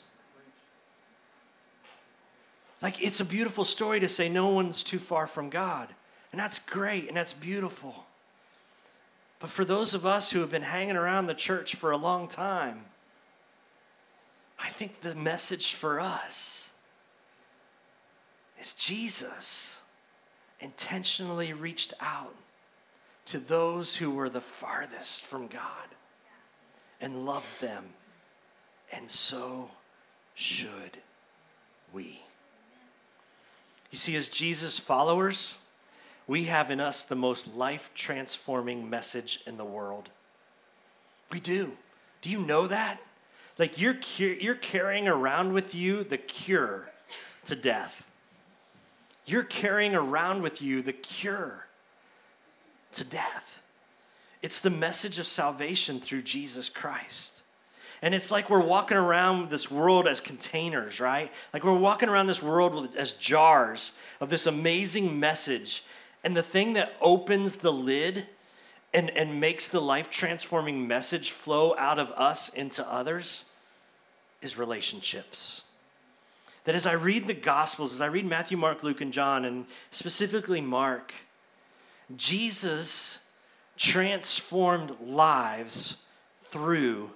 [2.81, 5.89] Like, it's a beautiful story to say no one's too far from God.
[6.31, 8.05] And that's great and that's beautiful.
[9.39, 12.29] But for those of us who have been hanging around the church for a long
[12.29, 12.85] time,
[14.57, 16.73] I think the message for us
[18.61, 19.82] is Jesus
[20.63, 22.33] intentionally reached out
[23.25, 25.87] to those who were the farthest from God
[27.01, 27.85] and loved them.
[28.91, 29.71] And so
[30.35, 30.97] should
[31.91, 32.21] we.
[33.91, 35.57] You see, as Jesus followers,
[36.27, 40.09] we have in us the most life transforming message in the world.
[41.31, 41.73] We do.
[42.21, 42.99] Do you know that?
[43.57, 46.89] Like you're, you're carrying around with you the cure
[47.45, 48.07] to death.
[49.25, 51.65] You're carrying around with you the cure
[52.93, 53.61] to death.
[54.41, 57.41] It's the message of salvation through Jesus Christ.
[58.01, 61.31] And it's like we're walking around this world as containers, right?
[61.53, 65.85] Like we're walking around this world with, as jars of this amazing message.
[66.21, 68.27] And the thing that opens the lid
[68.93, 73.45] and, and makes the life transforming message flow out of us into others
[74.41, 75.62] is relationships.
[76.65, 79.65] That as I read the Gospels, as I read Matthew, Mark, Luke, and John, and
[79.91, 81.13] specifically Mark,
[82.15, 83.19] Jesus
[83.75, 86.03] transformed lives
[86.43, 87.11] through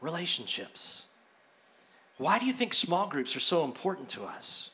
[0.00, 1.04] relationships.
[2.16, 4.70] Why do you think small groups are so important to us?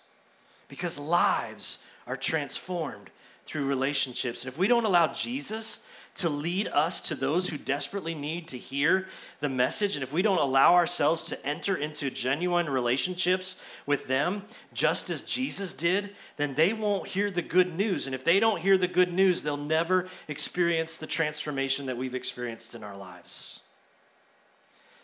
[0.69, 3.11] Because lives are transformed
[3.45, 4.45] through relationships.
[4.45, 5.87] And if we don't allow Jesus
[6.17, 9.07] to lead us to those who desperately need to hear
[9.41, 14.43] the message, and if we don't allow ourselves to enter into genuine relationships with them,
[14.73, 18.07] just as Jesus did, then they won't hear the good news.
[18.07, 22.15] And if they don't hear the good news, they'll never experience the transformation that we've
[22.15, 23.61] experienced in our lives.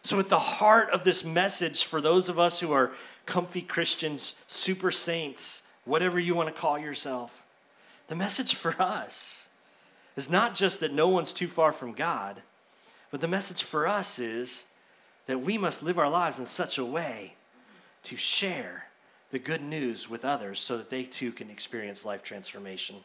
[0.03, 2.91] So, at the heart of this message, for those of us who are
[3.27, 7.43] comfy Christians, super saints, whatever you want to call yourself,
[8.09, 9.51] the message for us
[10.17, 12.43] is not just that no one's too far from God,
[13.11, 14.65] but the message for us is
[15.27, 17.35] that we must live our lives in such a way
[18.05, 18.89] to share
[19.31, 22.97] the good news with others so that they too can experience life transformation.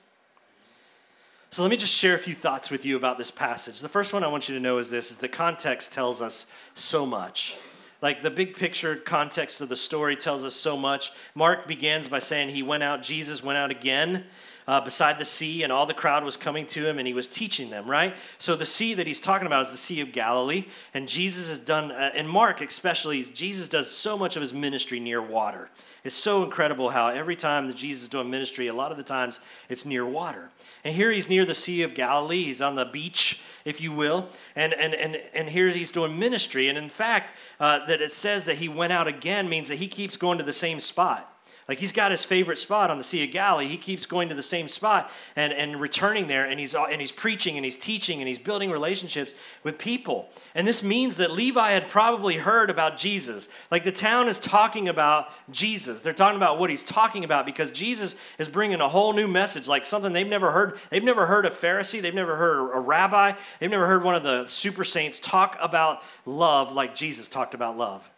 [1.50, 3.80] So let me just share a few thoughts with you about this passage.
[3.80, 6.52] The first one I want you to know is this is the context tells us
[6.76, 7.56] so much.
[8.02, 11.12] Like the big picture context of the story tells us so much.
[11.34, 14.26] Mark begins by saying he went out, Jesus went out again
[14.68, 17.30] uh, beside the sea, and all the crowd was coming to him, and he was
[17.30, 18.16] teaching them, right?
[18.38, 21.60] So the sea that he's talking about is the Sea of Galilee, and Jesus has
[21.60, 25.70] done, uh, and Mark especially, Jesus does so much of his ministry near water.
[26.04, 29.04] It's so incredible how every time that Jesus is doing ministry, a lot of the
[29.04, 30.50] times it's near water.
[30.84, 32.44] And here he's near the Sea of Galilee.
[32.44, 34.30] He's on the beach, if you will.
[34.56, 36.70] And, and, and, and here he's doing ministry.
[36.70, 39.88] And in fact, uh, that it says that he went out again means that he
[39.90, 41.37] keeps going to the same spot.
[41.68, 43.68] Like he's got his favorite spot on the Sea of Galilee.
[43.68, 47.12] He keeps going to the same spot and, and returning there, and he's, and he's
[47.12, 50.30] preaching and he's teaching and he's building relationships with people.
[50.56, 53.50] And this means that Levi had probably heard about Jesus.
[53.70, 56.02] Like the town is talking about Jesus.
[56.02, 59.68] They're talking about what he's talking about because Jesus is bringing a whole new message,
[59.68, 60.80] like something they've never heard.
[60.90, 64.24] They've never heard a Pharisee, they've never heard a rabbi, they've never heard one of
[64.24, 68.10] the super saints talk about love like Jesus talked about love.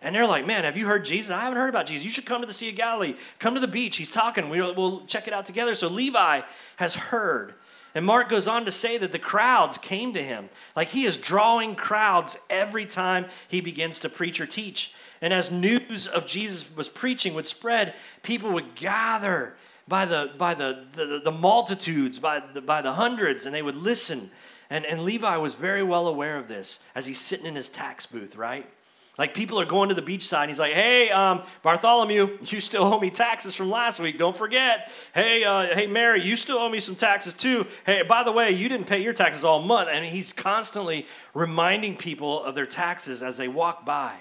[0.00, 1.30] And they're like, man, have you heard Jesus?
[1.30, 2.04] I haven't heard about Jesus.
[2.04, 3.14] You should come to the Sea of Galilee.
[3.38, 3.96] Come to the beach.
[3.96, 4.48] He's talking.
[4.48, 5.74] We'll, we'll check it out together.
[5.74, 6.42] So Levi
[6.76, 7.54] has heard.
[7.94, 10.50] And Mark goes on to say that the crowds came to him.
[10.76, 14.92] Like he is drawing crowds every time he begins to preach or teach.
[15.20, 19.56] And as news of Jesus was preaching would spread, people would gather
[19.88, 23.74] by the, by the, the, the multitudes, by the, by the hundreds, and they would
[23.74, 24.30] listen.
[24.70, 28.06] And, and Levi was very well aware of this as he's sitting in his tax
[28.06, 28.68] booth, right?
[29.18, 30.44] Like people are going to the beach side.
[30.44, 34.16] And he's like, hey, um, Bartholomew, you still owe me taxes from last week.
[34.16, 34.92] Don't forget.
[35.12, 37.66] Hey, uh, hey, Mary, you still owe me some taxes too.
[37.84, 39.88] Hey, by the way, you didn't pay your taxes all month.
[39.92, 41.04] And he's constantly
[41.34, 44.14] reminding people of their taxes as they walk by.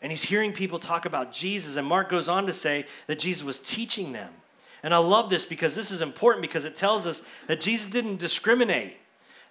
[0.00, 1.76] And he's hearing people talk about Jesus.
[1.76, 4.32] And Mark goes on to say that Jesus was teaching them.
[4.82, 8.18] And I love this because this is important because it tells us that Jesus didn't
[8.18, 8.96] discriminate.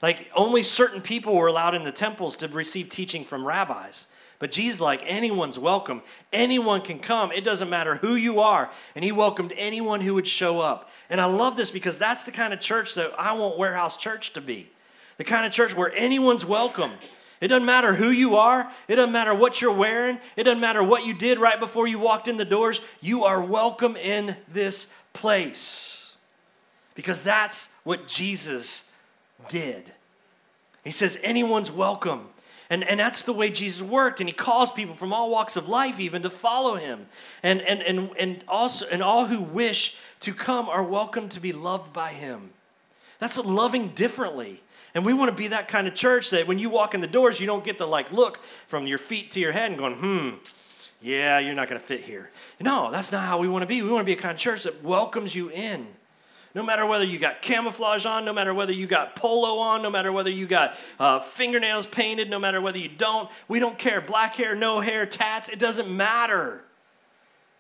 [0.02, 4.08] Like only certain people were allowed in the temples to receive teaching from rabbis.
[4.42, 6.02] But Jesus, like, anyone's welcome.
[6.34, 7.32] Anyone can come.
[7.32, 8.72] It doesn't matter who you are.
[8.96, 10.90] And he welcomed anyone who would show up.
[11.12, 14.34] And I love this because that's the kind of church that I want Warehouse Church
[14.34, 14.72] to be.
[15.18, 16.94] The kind of church where anyone's welcome.
[17.40, 18.68] It doesn't matter who you are.
[18.88, 20.18] It doesn't matter what you're wearing.
[20.36, 22.82] It doesn't matter what you did right before you walked in the doors.
[23.00, 26.16] You are welcome in this place.
[26.96, 28.92] Because that's what Jesus
[29.48, 29.84] did.
[30.84, 32.30] He says, anyone's welcome.
[32.72, 34.22] And, and that's the way Jesus worked.
[34.22, 37.08] And he calls people from all walks of life even to follow him.
[37.44, 41.52] And, and, and, and also, and all who wish to come are welcome to be
[41.52, 42.52] loved by him.
[43.20, 44.64] That's loving differently.
[44.96, 47.08] And we want to be that kind of church that when you walk in the
[47.08, 49.96] doors, you don't get the like look from your feet to your head and going,
[49.96, 50.30] hmm,
[51.02, 52.32] yeah, you're not going to fit here.
[52.62, 53.82] No, that's not how we want to be.
[53.82, 55.88] We want to be a kind of church that welcomes you in.
[56.54, 59.90] No matter whether you got camouflage on, no matter whether you got polo on, no
[59.90, 64.02] matter whether you got uh, fingernails painted, no matter whether you don't, we don't care.
[64.02, 66.64] Black hair, no hair, tats, it doesn't matter.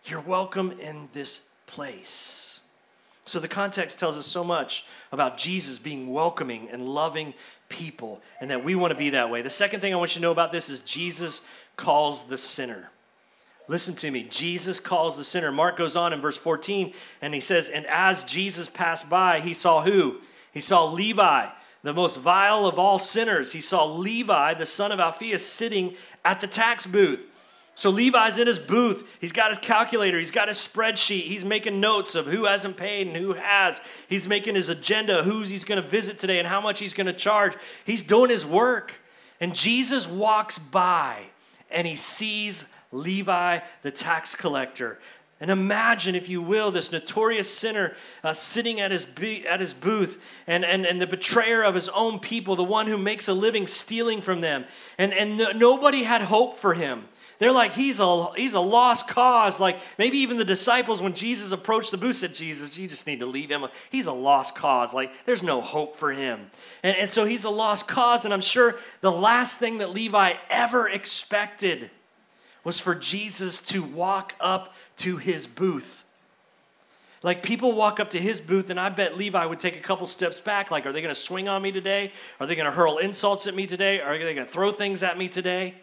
[0.04, 2.60] You're welcome in this place.
[3.23, 7.34] So the context tells us so much about Jesus being welcoming and loving
[7.69, 9.41] people, and that we want to be that way.
[9.41, 11.41] The second thing I want you to know about this is Jesus
[11.77, 12.91] calls the sinner.
[13.67, 14.24] Listen to me.
[14.24, 15.52] Jesus calls the sinner.
[15.52, 19.54] Mark goes on in verse 14 and he says, And as Jesus passed by, he
[19.54, 20.17] saw who?
[20.52, 21.47] He saw Levi,
[21.84, 23.54] the most vile of all sinners.
[23.54, 25.95] He saw Levi, the son of Alphaeus, sitting
[26.26, 27.24] at the tax booth.
[27.76, 29.17] So Levi's in his booth.
[29.21, 30.19] He's got his calculator.
[30.19, 31.21] He's got his spreadsheet.
[31.21, 33.82] He's making notes of who hasn't paid and who has.
[34.10, 37.08] He's making his agenda, who's he's going to visit today and how much he's going
[37.08, 37.54] to charge.
[37.86, 38.95] He's doing his work.
[39.39, 41.17] And Jesus walks by
[41.71, 44.99] and he sees Levi the tax collector.
[45.41, 49.73] And imagine, if you will, this notorious sinner uh, sitting at his, be- at his
[49.73, 53.34] booth and, and, and the betrayer of his own people, the one who makes a
[53.34, 54.65] living stealing from them.
[54.99, 57.06] And, and no, nobody had hope for him.
[57.39, 59.60] They're like, he's a, he's a lost cause.
[59.60, 63.21] Like maybe even the disciples, when Jesus approached the booth, said, Jesus, you just need
[63.21, 63.65] to leave him.
[63.89, 64.93] He's a lost cause.
[64.93, 66.51] Like there's no hope for him.
[66.84, 68.25] And, and so he's a lost cause.
[68.25, 71.89] And I'm sure the last thing that Levi ever expected
[72.63, 76.04] was for Jesus to walk up to his booth.
[77.24, 80.08] Like people walk up to his booth, and I bet Levi would take a couple
[80.08, 80.71] steps back.
[80.71, 82.12] Like, are they going to swing on me today?
[82.39, 84.02] Are they going to hurl insults at me today?
[84.02, 85.76] Are they going to throw things at me today?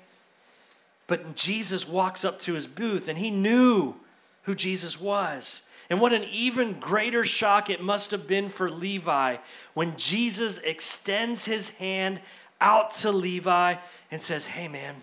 [1.07, 3.95] But Jesus walks up to his booth, and he knew
[4.43, 5.63] who Jesus was.
[5.91, 9.37] And what an even greater shock it must have been for Levi
[9.75, 12.21] when Jesus extends his hand
[12.61, 13.77] out to Levi
[14.11, 14.97] and says, Hey, man,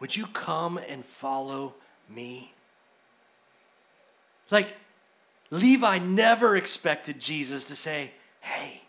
[0.00, 1.74] would you come and follow
[2.08, 2.54] me?
[4.50, 4.76] Like,
[5.50, 8.79] Levi never expected Jesus to say, Hey,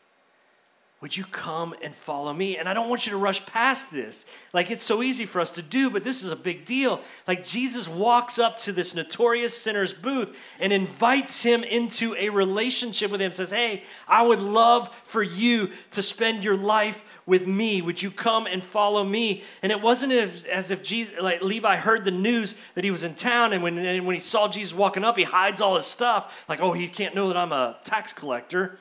[1.02, 2.58] would you come and follow me?
[2.58, 4.28] And I don't want you to rush past this.
[4.54, 7.02] Like, it's so easy for us to do, but this is a big deal.
[7.28, 13.10] Like, Jesus walks up to this notorious sinner's booth and invites him into a relationship
[13.10, 17.82] with him, says, Hey, I would love for you to spend your life with me.
[17.82, 19.44] Would you come and follow me?
[19.64, 23.16] And it wasn't as if Jesus, like Levi heard the news that he was in
[23.16, 26.46] town, and when, and when he saw Jesus walking up, he hides all his stuff.
[26.48, 28.78] Like, oh, he can't know that I'm a tax collector.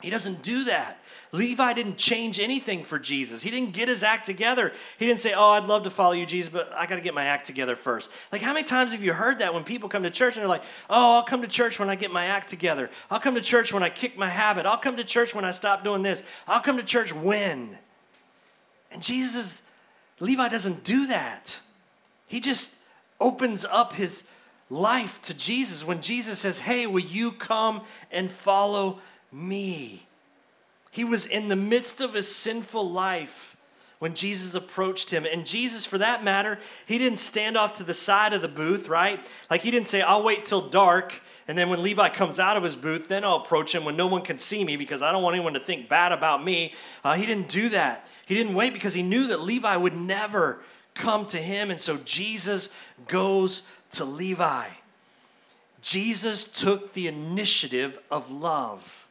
[0.00, 1.00] He doesn't do that.
[1.32, 3.42] Levi didn't change anything for Jesus.
[3.42, 4.72] He didn't get his act together.
[4.98, 7.14] He didn't say, Oh, I'd love to follow you, Jesus, but I got to get
[7.14, 8.10] my act together first.
[8.32, 10.48] Like, how many times have you heard that when people come to church and they're
[10.48, 12.90] like, Oh, I'll come to church when I get my act together.
[13.10, 14.66] I'll come to church when I kick my habit.
[14.66, 16.22] I'll come to church when I stop doing this.
[16.46, 17.78] I'll come to church when.
[18.92, 19.62] And Jesus,
[20.20, 21.58] Levi doesn't do that.
[22.26, 22.76] He just
[23.20, 24.24] opens up his
[24.70, 29.00] life to Jesus when Jesus says, Hey, will you come and follow
[29.32, 30.05] me?
[30.96, 33.54] He was in the midst of a sinful life
[33.98, 35.26] when Jesus approached him.
[35.30, 38.88] And Jesus, for that matter, he didn't stand off to the side of the booth,
[38.88, 39.22] right?
[39.50, 41.20] Like he didn't say, I'll wait till dark.
[41.46, 44.06] And then when Levi comes out of his booth, then I'll approach him when no
[44.06, 46.72] one can see me because I don't want anyone to think bad about me.
[47.04, 48.08] Uh, he didn't do that.
[48.24, 50.62] He didn't wait because he knew that Levi would never
[50.94, 51.70] come to him.
[51.70, 52.70] And so Jesus
[53.06, 54.68] goes to Levi.
[55.82, 59.05] Jesus took the initiative of love.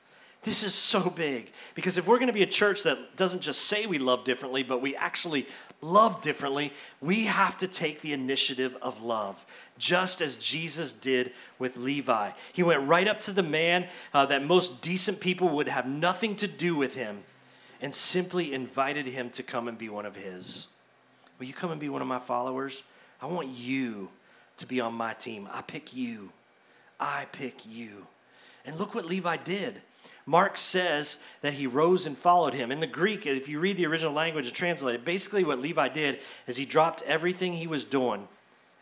[0.46, 3.64] This is so big because if we're going to be a church that doesn't just
[3.64, 5.48] say we love differently, but we actually
[5.82, 9.44] love differently, we have to take the initiative of love,
[9.80, 12.30] just as Jesus did with Levi.
[12.54, 16.36] He went right up to the man uh, that most decent people would have nothing
[16.36, 17.24] to do with him
[17.82, 20.68] and simply invited him to come and be one of his.
[21.40, 22.84] Will you come and be one of my followers?
[23.20, 24.12] I want you
[24.58, 25.50] to be on my team.
[25.52, 26.32] I pick you.
[27.00, 28.06] I pick you.
[28.64, 29.82] And look what Levi did.
[30.26, 32.72] Mark says that he rose and followed him.
[32.72, 35.88] In the Greek, if you read the original language and translate it, basically what Levi
[35.90, 38.28] did is he dropped everything he was doing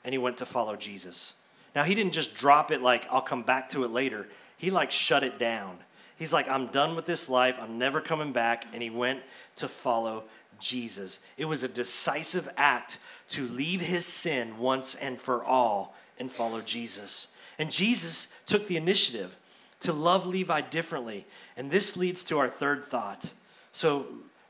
[0.05, 1.33] and he went to follow Jesus.
[1.75, 4.27] Now, he didn't just drop it like, I'll come back to it later.
[4.57, 5.77] He like shut it down.
[6.15, 7.57] He's like, I'm done with this life.
[7.59, 8.65] I'm never coming back.
[8.73, 9.21] And he went
[9.57, 10.23] to follow
[10.59, 11.19] Jesus.
[11.37, 16.61] It was a decisive act to leave his sin once and for all and follow
[16.61, 17.27] Jesus.
[17.57, 19.35] And Jesus took the initiative
[19.83, 21.25] to love Levi differently.
[21.55, 23.29] And this leads to our third thought.
[23.71, 24.05] So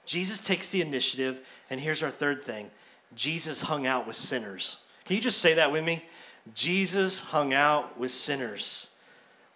[0.06, 2.72] Jesus takes the initiative, and here's our third thing
[3.16, 4.78] Jesus hung out with sinners.
[5.06, 6.06] Can you just say that with me?
[6.54, 8.88] Jesus hung out with sinners.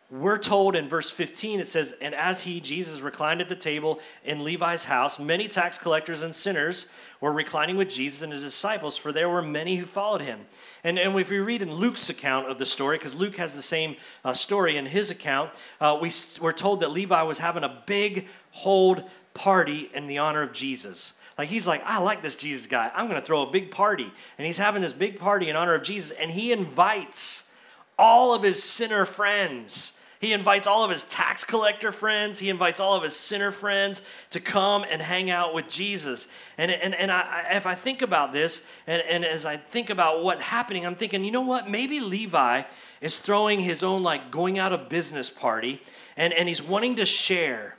[0.10, 4.00] We're told in verse 15, it says, And as he, Jesus, reclined at the table
[4.24, 6.88] in Levi's house, many tax collectors and sinners
[7.20, 10.46] were reclining with Jesus and his disciples, for there were many who followed him.
[10.82, 13.62] And, and if we read in Luke's account of the story, because Luke has the
[13.62, 17.84] same uh, story in his account, uh, we, we're told that Levi was having a
[17.86, 21.14] big hold party in the honor of Jesus.
[21.38, 22.90] Like he's like, I like this Jesus guy.
[22.96, 24.10] I'm going to throw a big party.
[24.38, 26.12] And he's having this big party in honor of Jesus.
[26.12, 27.44] And he invites
[28.00, 32.80] all of his sinner friends he invites all of his tax collector friends, he invites
[32.80, 34.02] all of his sinner friends
[34.32, 36.28] to come and hang out with Jesus.
[36.58, 40.24] And, and, and I, if I think about this, and, and as I think about
[40.24, 41.70] what happening, I'm thinking, you know what?
[41.70, 42.64] Maybe Levi
[43.00, 45.82] is throwing his own like going out of business party,
[46.16, 47.78] and, and he's wanting to share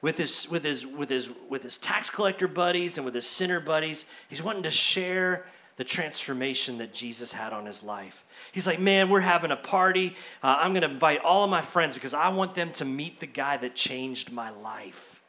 [0.00, 3.60] with his, with, his, with, his, with his tax collector buddies and with his sinner
[3.60, 4.06] buddies.
[4.28, 5.44] He's wanting to share
[5.76, 8.24] the transformation that Jesus had on his life.
[8.52, 10.16] He's like, man, we're having a party.
[10.42, 13.20] Uh, I'm going to invite all of my friends because I want them to meet
[13.20, 15.20] the guy that changed my life.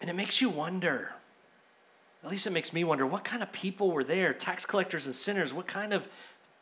[0.00, 1.12] And it makes you wonder,
[2.22, 4.32] at least it makes me wonder, what kind of people were there?
[4.32, 6.06] Tax collectors and sinners, what kind of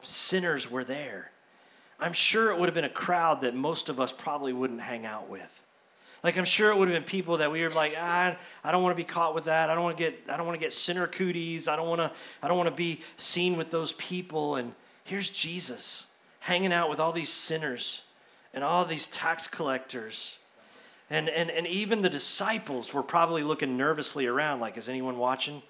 [0.02, 1.30] sinners were there?
[1.98, 5.06] I'm sure it would have been a crowd that most of us probably wouldn't hang
[5.06, 5.63] out with.
[6.24, 8.34] Like I'm sure it would have been people that we were like, ah,
[8.64, 9.70] I don't want to be caught with that.
[9.70, 11.68] I don't want to get I don't want to get sinner cooties.
[11.68, 12.10] I don't want to
[12.42, 14.56] I don't want to be seen with those people.
[14.56, 14.72] And
[15.04, 16.06] here's Jesus
[16.40, 18.02] hanging out with all these sinners
[18.52, 20.38] and all these tax collectors.
[21.10, 25.62] And, and, and even the disciples were probably looking nervously around, like, is anyone watching?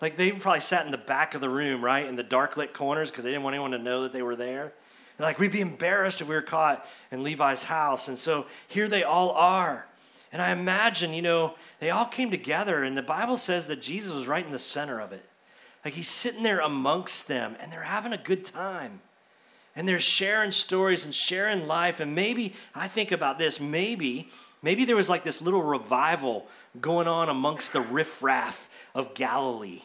[0.00, 2.72] Like they probably sat in the back of the room, right, in the dark lit
[2.72, 4.72] corners, because they didn't want anyone to know that they were there.
[5.18, 8.08] like we'd be embarrassed if we were caught in Levi's house.
[8.08, 9.86] And so here they all are.
[10.32, 14.12] And I imagine, you know, they all came together, and the Bible says that Jesus
[14.12, 15.24] was right in the center of it.
[15.84, 19.00] Like he's sitting there amongst them, and they're having a good time.
[19.74, 22.00] And they're sharing stories and sharing life.
[22.00, 24.28] And maybe, I think about this, maybe,
[24.62, 26.46] maybe there was like this little revival
[26.80, 29.82] going on amongst the riffraff of Galilee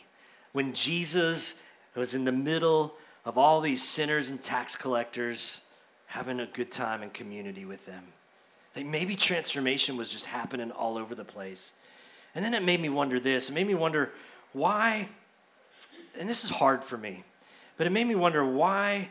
[0.52, 1.62] when Jesus
[1.96, 5.62] was in the middle of all these sinners and tax collectors
[6.08, 8.04] having a good time in community with them.
[8.76, 11.72] Like maybe transformation was just happening all over the place.
[12.34, 13.50] And then it made me wonder this.
[13.50, 14.12] It made me wonder
[14.52, 15.08] why,
[16.20, 17.24] and this is hard for me,
[17.78, 19.10] but it made me wonder why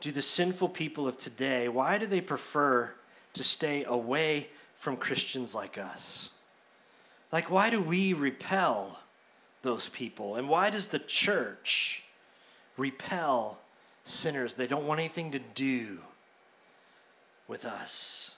[0.00, 2.92] do the sinful people of today, why do they prefer
[3.34, 6.30] to stay away from Christians like us?
[7.30, 8.98] Like, why do we repel
[9.62, 10.34] those people?
[10.36, 12.04] And why does the church
[12.76, 13.60] repel
[14.04, 14.54] sinners?
[14.54, 16.00] They don't want anything to do
[17.46, 18.31] with us.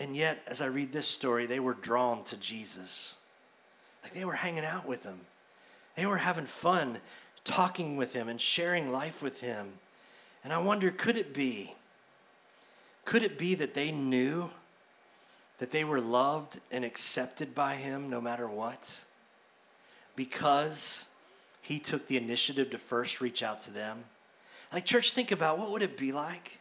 [0.00, 3.18] And yet, as I read this story, they were drawn to Jesus.
[4.02, 5.20] Like they were hanging out with him,
[5.94, 6.98] they were having fun
[7.44, 9.74] talking with him and sharing life with him.
[10.42, 11.74] And I wonder could it be?
[13.04, 14.50] Could it be that they knew
[15.58, 18.98] that they were loved and accepted by him no matter what?
[20.16, 21.06] Because
[21.60, 24.04] he took the initiative to first reach out to them.
[24.72, 26.58] Like, church, think about what would it be like?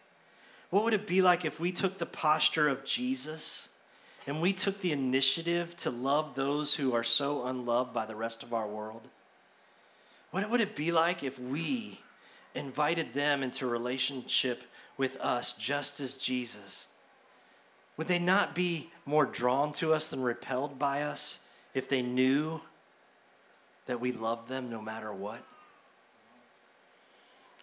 [0.70, 3.70] What would it be like if we took the posture of Jesus
[4.28, 8.44] and we took the initiative to love those who are so unloved by the rest
[8.44, 9.08] of our world?
[10.32, 12.02] What would it be like if we
[12.54, 14.64] invited them into relationship
[14.98, 16.88] with us just as Jesus?
[17.98, 21.40] Would they not be more drawn to us than repelled by us
[21.74, 22.62] if they knew
[23.88, 25.44] that we love them no matter what?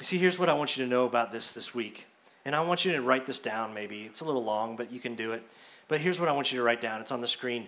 [0.00, 2.06] See, here's what I want you to know about this this week.
[2.46, 4.04] And I want you to write this down maybe.
[4.04, 5.42] It's a little long, but you can do it.
[5.88, 7.66] But here's what I want you to write down it's on the screen.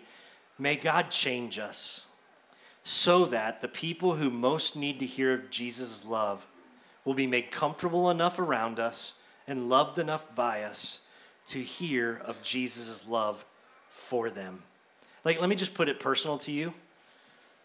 [0.56, 2.06] May God change us
[2.84, 6.46] so that the people who most need to hear of Jesus' love
[7.04, 9.14] will be made comfortable enough around us
[9.48, 11.02] and loved enough by us
[11.46, 13.44] to hear of Jesus' love
[13.90, 14.62] for them.
[15.24, 16.72] Like, let me just put it personal to you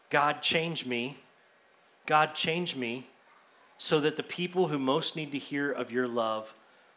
[0.09, 1.19] God, change me.
[2.07, 3.07] God, change me
[3.77, 6.55] so that the people who most need to hear of your love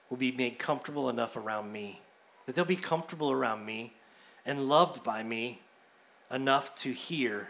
[0.08, 2.00] will be made comfortable enough around me,
[2.46, 3.92] that they'll be comfortable around me
[4.44, 5.62] and loved by me
[6.30, 7.48] enough to hear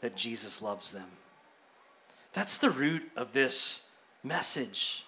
[0.00, 1.08] that Jesus loves them.
[2.32, 3.84] That's the root of this
[4.22, 5.04] message.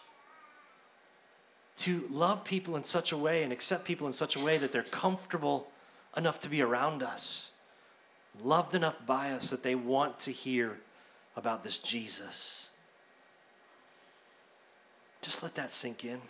[1.78, 4.72] To love people in such a way and accept people in such a way that
[4.72, 5.68] they're comfortable
[6.16, 7.52] enough to be around us,
[8.42, 10.78] loved enough by us that they want to hear
[11.36, 12.70] about this Jesus.
[15.20, 16.20] Just let that sink in.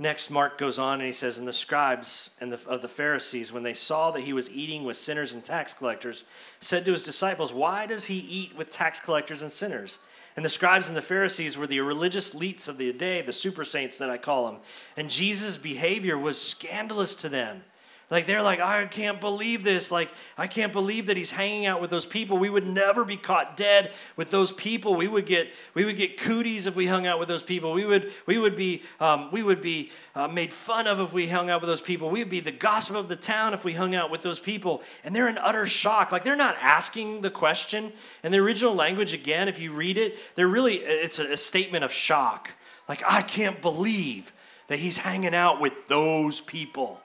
[0.00, 3.52] Next, Mark goes on and he says, And the scribes and the, of the Pharisees,
[3.52, 6.24] when they saw that he was eating with sinners and tax collectors,
[6.58, 9.98] said to his disciples, Why does he eat with tax collectors and sinners?
[10.36, 13.62] And the scribes and the Pharisees were the religious elites of the day, the super
[13.62, 14.62] saints that I call them.
[14.96, 17.62] And Jesus' behavior was scandalous to them.
[18.10, 19.92] Like they're like, I can't believe this.
[19.92, 22.38] Like, I can't believe that he's hanging out with those people.
[22.38, 24.96] We would never be caught dead with those people.
[24.96, 27.72] We would get we would get cooties if we hung out with those people.
[27.72, 31.28] We would we would be um, we would be uh, made fun of if we
[31.28, 32.10] hung out with those people.
[32.10, 34.82] We would be the gossip of the town if we hung out with those people.
[35.04, 36.10] And they're in utter shock.
[36.10, 37.92] Like they're not asking the question.
[38.24, 41.84] In the original language, again, if you read it, they're really it's a, a statement
[41.84, 42.50] of shock.
[42.88, 44.32] Like I can't believe
[44.66, 47.00] that he's hanging out with those people.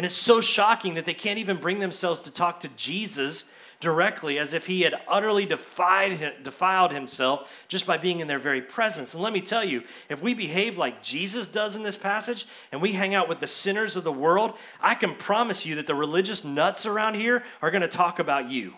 [0.00, 4.38] And it's so shocking that they can't even bring themselves to talk to Jesus directly
[4.38, 9.12] as if he had utterly defied, defiled himself just by being in their very presence.
[9.12, 12.80] And let me tell you, if we behave like Jesus does in this passage and
[12.80, 15.94] we hang out with the sinners of the world, I can promise you that the
[15.94, 18.72] religious nuts around here are going to talk about you.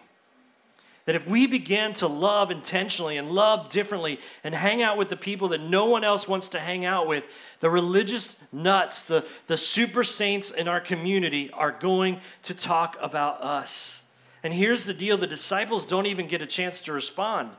[1.04, 5.16] That if we begin to love intentionally and love differently and hang out with the
[5.16, 7.26] people that no one else wants to hang out with,
[7.58, 13.42] the religious nuts, the, the super saints in our community are going to talk about
[13.42, 14.02] us.
[14.44, 17.50] And here's the deal the disciples don't even get a chance to respond.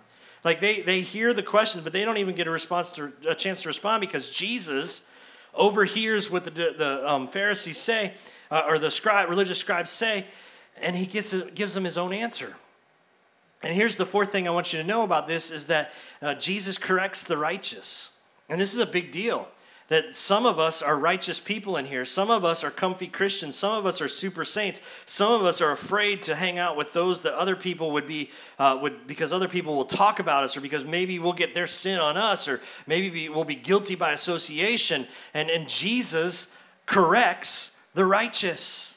[0.43, 3.35] Like they, they hear the question, but they don't even get a response to a
[3.35, 5.07] chance to respond because Jesus
[5.53, 8.13] overhears what the, the um, Pharisees say,
[8.51, 10.25] uh, or the scribe, religious scribes say,
[10.81, 12.55] and he gets, gives them his own answer.
[13.63, 16.35] And here's the fourth thing I want you to know about this is that uh,
[16.35, 18.11] Jesus corrects the righteous.
[18.49, 19.47] And this is a big deal.
[19.89, 22.03] That some of us are righteous people in here.
[22.03, 23.55] Some of us are comfy Christians.
[23.55, 24.81] Some of us are super saints.
[25.05, 28.31] Some of us are afraid to hang out with those that other people would be,
[28.59, 31.67] uh, would because other people will talk about us, or because maybe we'll get their
[31.67, 35.05] sin on us, or maybe we'll be guilty by association.
[35.33, 36.53] And, and Jesus
[36.85, 38.92] corrects the righteous.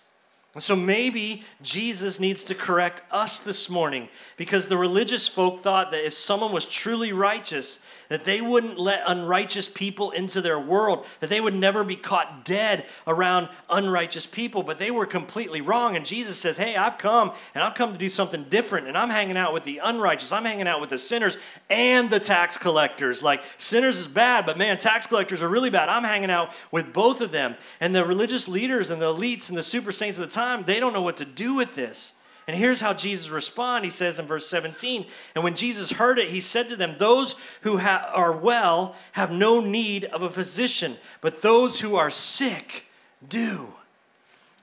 [0.56, 5.90] And so maybe Jesus needs to correct us this morning because the religious folk thought
[5.90, 11.06] that if someone was truly righteous, that they wouldn't let unrighteous people into their world,
[11.20, 14.62] that they would never be caught dead around unrighteous people.
[14.62, 15.96] But they were completely wrong.
[15.96, 18.88] And Jesus says, Hey, I've come and I've come to do something different.
[18.88, 21.38] And I'm hanging out with the unrighteous, I'm hanging out with the sinners
[21.70, 23.22] and the tax collectors.
[23.22, 25.88] Like, sinners is bad, but man, tax collectors are really bad.
[25.88, 27.56] I'm hanging out with both of them.
[27.80, 30.80] And the religious leaders and the elites and the super saints of the time, they
[30.80, 32.14] don't know what to do with this.
[32.46, 33.84] And here's how Jesus responds.
[33.84, 37.34] He says in verse 17, And when Jesus heard it, he said to them, Those
[37.62, 42.86] who ha- are well have no need of a physician, but those who are sick
[43.28, 43.74] do.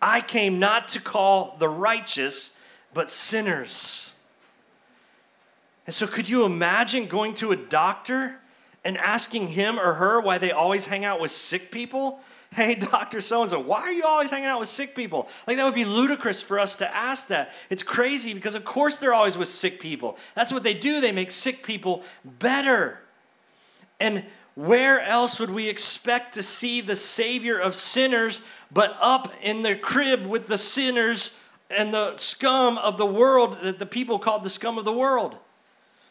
[0.02, 2.58] I came not to call the righteous,
[2.94, 4.14] but sinners.
[5.86, 8.40] And so, could you imagine going to a doctor
[8.86, 12.22] and asking him or her why they always hang out with sick people?
[12.54, 13.22] Hey, Dr.
[13.22, 15.28] So and so, why are you always hanging out with sick people?
[15.48, 17.52] Like, that would be ludicrous for us to ask that.
[17.70, 20.18] It's crazy because, of course, they're always with sick people.
[20.36, 23.00] That's what they do, they make sick people better.
[24.00, 24.26] And
[24.56, 28.42] where else would we expect to see the Savior of sinners
[28.72, 31.40] but up in the crib with the sinners
[31.72, 35.38] and the scum of the world that the people called the scum of the world?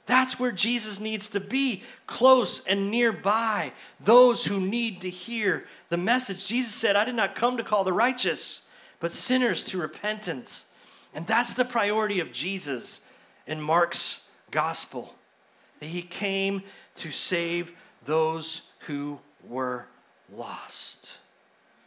[0.07, 5.96] That's where Jesus needs to be, close and nearby, those who need to hear the
[5.96, 6.46] message.
[6.46, 8.62] Jesus said, I did not come to call the righteous,
[8.98, 10.66] but sinners to repentance.
[11.14, 13.00] And that's the priority of Jesus
[13.46, 15.14] in Mark's gospel.
[15.80, 16.62] That he came
[16.96, 17.72] to save
[18.05, 19.86] those who were
[20.34, 21.18] lost.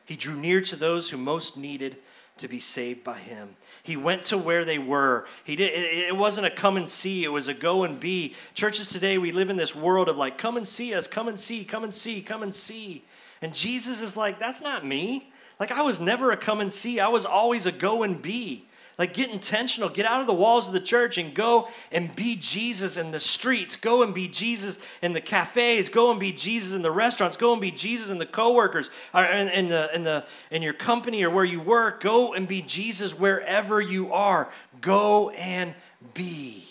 [0.05, 1.97] He drew near to those who most needed
[2.37, 3.55] to be saved by him.
[3.81, 5.25] He went to where they were.
[5.43, 8.35] He did it, it wasn't a come and see, it was a go and be.
[8.53, 11.39] Churches today we live in this world of like come and see us, come and
[11.39, 13.05] see, come and see, come and see.
[13.41, 15.31] And Jesus is like, that's not me.
[15.59, 18.65] Like, I was never a come and see, I was always a go and be.
[18.97, 22.37] Like, get intentional, get out of the walls of the church and go and be
[22.37, 23.75] Jesus in the streets.
[23.75, 25.89] Go and be Jesus in the cafes.
[25.89, 27.35] Go and be Jesus in the restaurants.
[27.35, 30.73] Go and be Jesus in the coworkers or in, in, the, in, the, in your
[30.73, 32.01] company or where you work.
[32.01, 34.49] Go and be Jesus wherever you are.
[34.79, 35.73] Go and
[36.13, 36.63] be.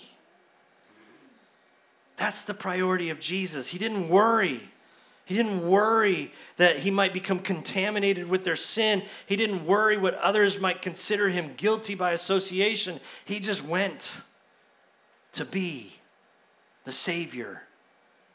[2.16, 3.68] That's the priority of Jesus.
[3.68, 4.70] He didn't worry
[5.24, 9.02] he didn't worry that he might become contaminated with their sin.
[9.26, 13.00] He didn't worry what others might consider him guilty by association.
[13.24, 14.22] He just went
[15.32, 15.94] to be
[16.84, 17.62] the Savior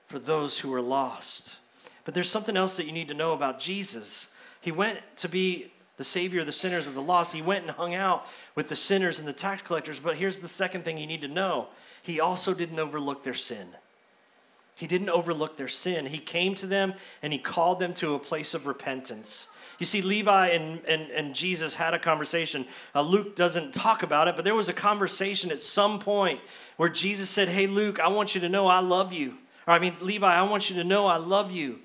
[0.08, 1.58] for those who are lost.
[2.06, 4.26] But there's something else that you need to know about Jesus.
[4.60, 7.34] He went to be the Savior of the sinners of the lost.
[7.34, 8.26] He went and hung out
[8.56, 10.00] with the sinners and the tax collectors.
[10.00, 11.68] But here's the second thing you need to know
[12.02, 13.68] He also didn't overlook their sin.
[14.80, 16.06] He didn't overlook their sin.
[16.06, 19.48] He came to them and he called them to a place of repentance.
[19.78, 22.66] You see, Levi and, and, and Jesus had a conversation.
[22.96, 26.40] Uh, Luke doesn't talk about it, but there was a conversation at some point
[26.78, 29.38] where Jesus said, Hey, Luke, I want you to know I love you.
[29.68, 31.80] Or, I mean, Levi, I want you to know I love you.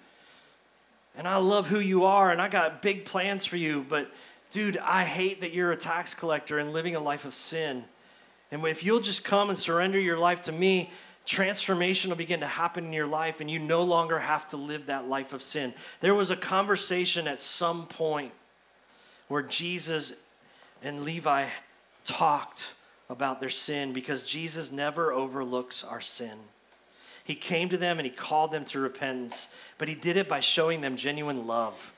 [1.16, 3.84] And I love who you are, and I got big plans for you.
[3.88, 4.08] But,
[4.52, 7.84] dude, I hate that you're a tax collector and living a life of sin.
[8.52, 10.90] And if you'll just come and surrender your life to me,
[11.24, 14.86] transformation will begin to happen in your life and you no longer have to live
[14.86, 15.72] that life of sin.
[16.00, 18.32] There was a conversation at some point
[19.28, 20.14] where Jesus
[20.82, 21.46] and Levi
[22.04, 22.74] talked
[23.08, 26.38] about their sin because Jesus never overlooks our sin.
[27.24, 29.48] He came to them and he called them to repentance,
[29.78, 31.93] but he did it by showing them genuine love.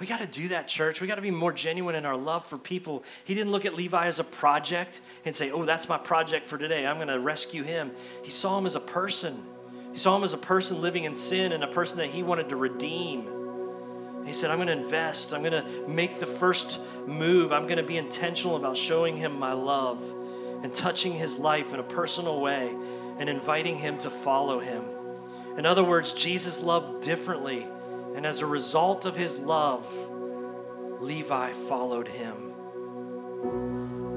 [0.00, 1.00] We got to do that, church.
[1.00, 3.04] We got to be more genuine in our love for people.
[3.24, 6.58] He didn't look at Levi as a project and say, Oh, that's my project for
[6.58, 6.84] today.
[6.84, 7.92] I'm going to rescue him.
[8.24, 9.44] He saw him as a person.
[9.92, 12.48] He saw him as a person living in sin and a person that he wanted
[12.48, 13.28] to redeem.
[14.26, 15.32] He said, I'm going to invest.
[15.32, 17.52] I'm going to make the first move.
[17.52, 20.02] I'm going to be intentional about showing him my love
[20.64, 22.74] and touching his life in a personal way
[23.18, 24.82] and inviting him to follow him.
[25.56, 27.64] In other words, Jesus loved differently
[28.14, 29.86] and as a result of his love,
[31.00, 32.52] Levi followed him.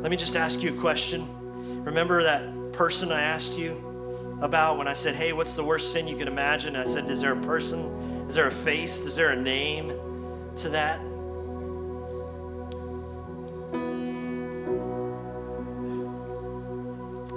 [0.01, 1.83] Let me just ask you a question.
[1.83, 6.07] Remember that person I asked you about when I said, Hey, what's the worst sin
[6.07, 6.75] you can imagine?
[6.75, 8.25] I said, Is there a person?
[8.27, 9.05] Is there a face?
[9.05, 9.89] Is there a name
[10.57, 10.99] to that?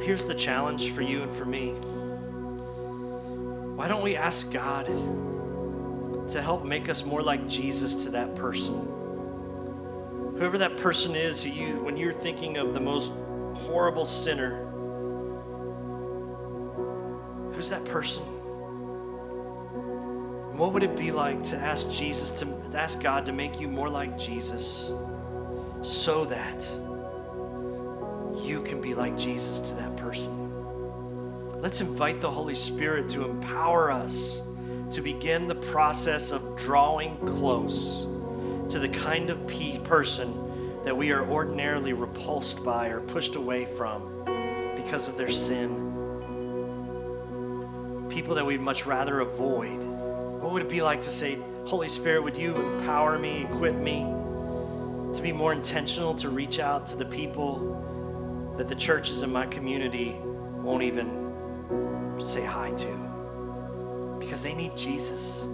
[0.04, 1.70] Here's the challenge for you and for me.
[3.76, 4.88] Why don't we ask God?
[6.32, 8.74] To help make us more like Jesus to that person.
[10.36, 13.12] Whoever that person is, you, when you're thinking of the most
[13.54, 14.64] horrible sinner,
[17.52, 18.22] who's that person?
[20.56, 23.68] What would it be like to ask Jesus, to, to ask God to make you
[23.68, 24.90] more like Jesus
[25.82, 26.62] so that
[28.44, 30.40] you can be like Jesus to that person?
[31.60, 34.40] Let's invite the Holy Spirit to empower us
[34.90, 38.06] to begin the process of drawing close
[38.68, 39.46] to the kind of
[39.84, 40.34] person
[40.84, 44.24] that we are ordinarily repulsed by or pushed away from
[44.76, 45.86] because of their sin.
[48.08, 49.78] People that we'd much rather avoid.
[50.40, 54.00] What would it be like to say, Holy Spirit, would you empower me, equip me
[55.14, 59.46] to be more intentional to reach out to the people that the churches in my
[59.46, 63.09] community won't even say hi to?
[64.30, 65.44] Because they need Jesus.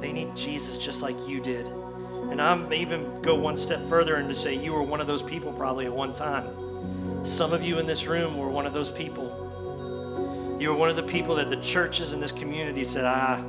[0.00, 1.66] They need Jesus just like you did.
[1.66, 5.20] And I'm even go one step further and to say you were one of those
[5.20, 7.22] people probably at one time.
[7.22, 10.56] Some of you in this room were one of those people.
[10.58, 13.44] You were one of the people that the churches in this community said, ah,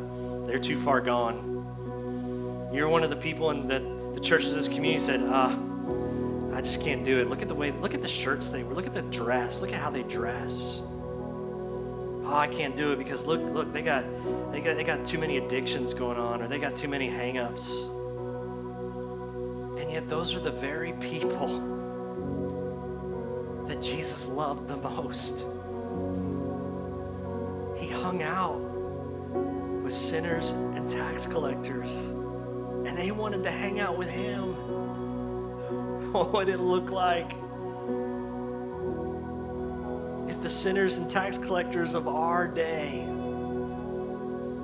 [0.45, 2.69] they're too far gone.
[2.73, 5.57] You're one of the people in that the churches in this community said, ah,
[6.53, 7.29] I just can't do it.
[7.29, 9.71] Look at the way, look at the shirts they wear, look at the dress, look
[9.71, 10.81] at how they dress.
[12.23, 14.05] Oh, I can't do it because look, look, they got,
[14.51, 17.89] they got, they got too many addictions going on, or they got too many hangups.
[19.79, 21.47] And yet, those are the very people
[23.67, 25.45] that Jesus loved the most.
[27.77, 28.59] He hung out
[29.83, 31.91] with sinners and tax collectors,
[32.85, 34.55] and they wanted to hang out with him.
[36.13, 37.31] Oh, what would it look like
[40.41, 43.05] the sinners and tax collectors of our day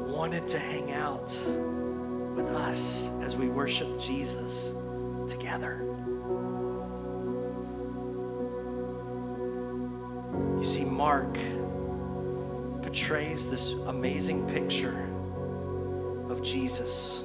[0.07, 1.29] wanted to hang out
[2.35, 4.73] with us as we worship Jesus
[5.27, 5.83] together?
[10.59, 11.37] You see, Mark
[12.81, 15.07] portrays this amazing picture
[16.27, 17.23] of Jesus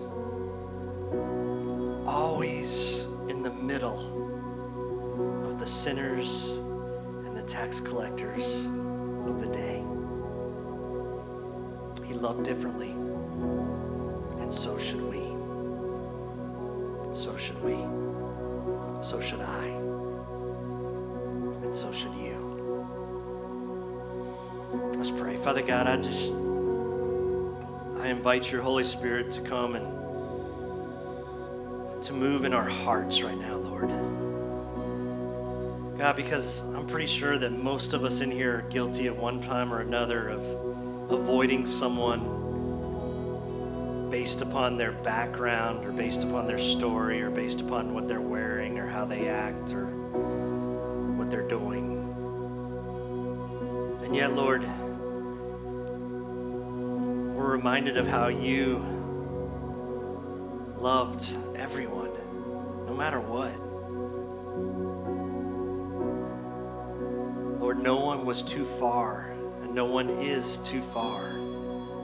[2.06, 6.58] always in the middle of the sinners
[7.42, 8.66] the tax collectors
[9.26, 9.82] of the day.
[12.06, 12.90] He loved differently,
[14.40, 15.22] and so should we.
[17.14, 17.74] So should we.
[19.02, 19.66] So should I.
[21.64, 22.86] And so should you.
[24.96, 25.36] Let's pray.
[25.36, 26.32] Father God, I just
[28.00, 29.86] I invite your Holy Spirit to come and
[32.04, 33.90] to move in our hearts right now, Lord.
[36.02, 39.40] God, because I'm pretty sure that most of us in here are guilty at one
[39.40, 40.40] time or another of
[41.12, 42.20] avoiding someone
[44.10, 48.80] based upon their background or based upon their story or based upon what they're wearing
[48.80, 49.86] or how they act or
[51.14, 51.92] what they're doing.
[54.02, 54.62] And yet, Lord,
[57.36, 58.84] we're reminded of how you
[60.78, 61.24] loved
[61.54, 62.10] everyone,
[62.86, 63.71] no matter what.
[67.82, 71.32] No one was too far, and no one is too far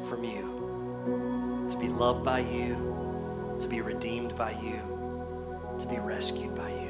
[0.08, 1.66] from you.
[1.70, 4.82] To be loved by you, to be redeemed by you,
[5.78, 6.88] to be rescued by you.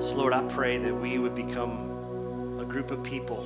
[0.00, 3.42] So, Lord, I pray that we would become a group of people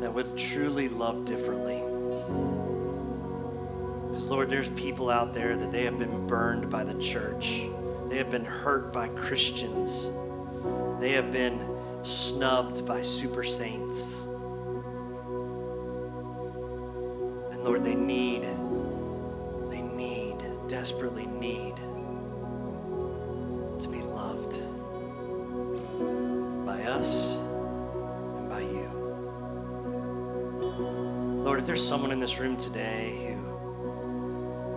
[0.00, 1.80] that would truly love differently.
[4.08, 7.62] Because, Lord, there's people out there that they have been burned by the church.
[8.08, 10.08] They have been hurt by Christians.
[11.02, 11.58] They have been
[12.04, 14.20] snubbed by super saints.
[17.50, 18.44] And Lord, they need,
[19.68, 20.36] they need,
[20.68, 21.74] desperately need
[23.80, 24.60] to be loved
[26.64, 28.88] by us and by you.
[31.42, 33.34] Lord, if there's someone in this room today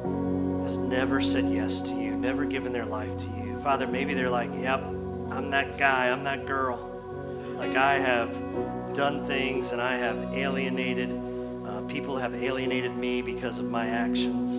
[0.02, 3.60] who has never said yes to you, never given their life to you.
[3.60, 4.95] Father, maybe they're like, yep,
[5.36, 6.78] I'm that guy, I'm that girl.
[7.58, 11.12] Like I have done things and I have alienated,
[11.68, 14.54] uh, people have alienated me because of my actions.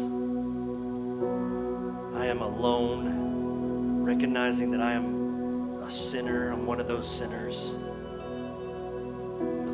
[2.14, 7.74] I am alone, recognizing that I am a sinner, I'm one of those sinners.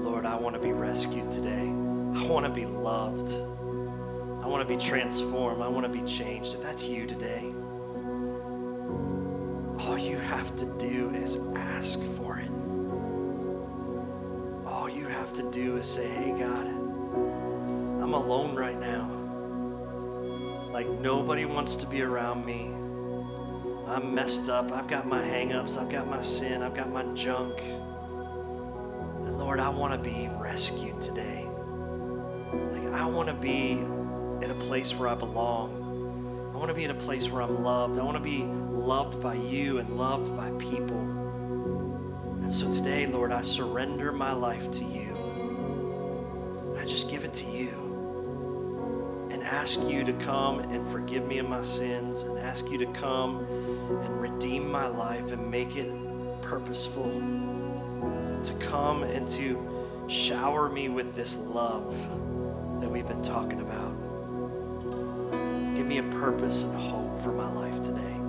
[0.05, 1.66] Lord, I want to be rescued today.
[2.14, 3.34] I want to be loved.
[4.42, 5.62] I want to be transformed.
[5.62, 6.55] I want to be changed.
[6.55, 7.53] If that's you today,
[9.87, 12.51] all you have to do is ask for it.
[14.64, 19.11] All you have to do is say, hey, God, I'm alone right now.
[20.72, 22.72] Like nobody wants to be around me.
[23.89, 24.70] I'm messed up.
[24.70, 25.76] I've got my hangups.
[25.76, 26.62] I've got my sin.
[26.62, 27.61] I've got my junk.
[27.61, 31.49] And Lord, I want to be rescued today.
[32.53, 36.53] Like I want to be in a place where I belong.
[36.55, 37.99] I want to be in a place where I'm loved.
[37.99, 38.47] I want to be
[38.83, 41.01] loved by you and loved by people.
[42.43, 46.76] And so today, Lord, I surrender my life to you.
[46.78, 51.49] I just give it to you and ask you to come and forgive me of
[51.49, 53.47] my sins and ask you to come
[54.03, 55.91] and redeem my life and make it
[56.43, 57.11] purposeful.
[58.43, 61.97] To come and to shower me with this love
[62.80, 63.95] that we've been talking about.
[65.76, 68.21] Give me a purpose and a hope for my life today.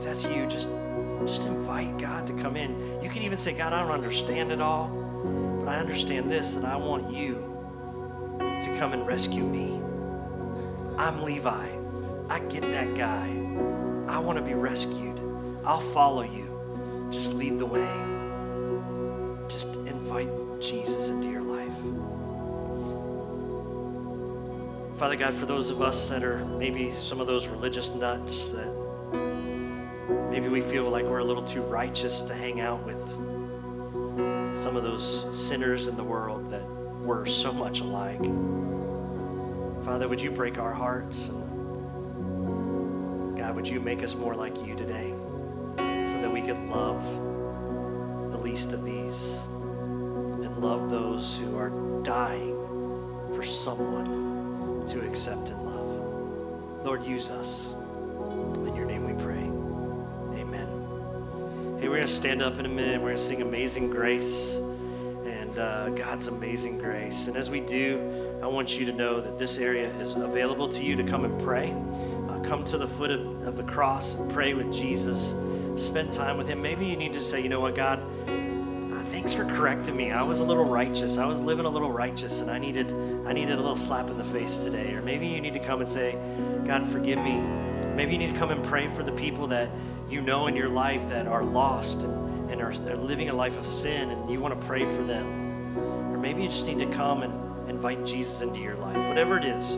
[0.00, 0.70] If that's you, just
[1.26, 3.02] just invite God to come in.
[3.02, 4.88] You can even say, God, I don't understand it all,
[5.58, 7.34] but I understand this, and I want you
[8.40, 9.78] to come and rescue me.
[10.96, 11.68] I'm Levi.
[12.30, 13.28] I get that guy.
[14.08, 15.20] I want to be rescued.
[15.66, 17.08] I'll follow you.
[17.10, 17.92] Just lead the way.
[19.48, 20.30] Just invite
[20.62, 21.76] Jesus into your life.
[24.98, 28.89] Father God, for those of us that are maybe some of those religious nuts that
[30.30, 33.00] Maybe we feel like we're a little too righteous to hang out with
[34.56, 36.64] some of those sinners in the world that
[37.02, 38.22] were so much alike.
[39.84, 41.30] Father, would you break our hearts?
[43.36, 45.12] God, would you make us more like you today
[45.78, 47.02] so that we could love
[48.30, 51.70] the least of these and love those who are
[52.04, 52.54] dying
[53.34, 56.84] for someone to accept and love?
[56.84, 57.74] Lord, use us.
[62.00, 62.98] Going to stand up in a minute.
[62.98, 64.54] We're going to sing Amazing Grace
[65.26, 67.26] and uh, God's amazing grace.
[67.26, 70.82] And as we do, I want you to know that this area is available to
[70.82, 71.74] you to come and pray.
[72.26, 75.34] Uh, come to the foot of, of the cross and pray with Jesus.
[75.76, 76.62] Spend time with Him.
[76.62, 80.10] Maybe you need to say, you know what, God, uh, thanks for correcting me.
[80.10, 81.18] I was a little righteous.
[81.18, 82.94] I was living a little righteous, and I needed
[83.26, 84.94] I needed a little slap in the face today.
[84.94, 86.16] Or maybe you need to come and say,
[86.64, 87.42] God, forgive me.
[87.94, 89.70] Maybe you need to come and pray for the people that
[90.10, 93.56] you know in your life that are lost and, and are, are living a life
[93.56, 95.78] of sin and you want to pray for them.
[96.12, 98.96] Or maybe you just need to come and invite Jesus into your life.
[99.08, 99.76] Whatever it is,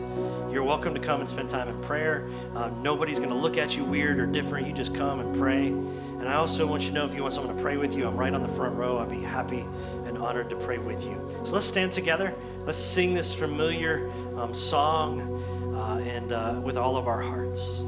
[0.51, 2.27] you're welcome to come and spend time in prayer.
[2.55, 4.67] Uh, nobody's going to look at you weird or different.
[4.67, 5.67] You just come and pray.
[5.67, 8.07] And I also want you to know if you want someone to pray with you,
[8.07, 8.97] I'm right on the front row.
[8.97, 9.65] I'd be happy
[10.05, 11.29] and honored to pray with you.
[11.43, 12.33] So let's stand together.
[12.65, 15.43] Let's sing this familiar um, song
[15.75, 17.83] uh, and uh, with all of our hearts.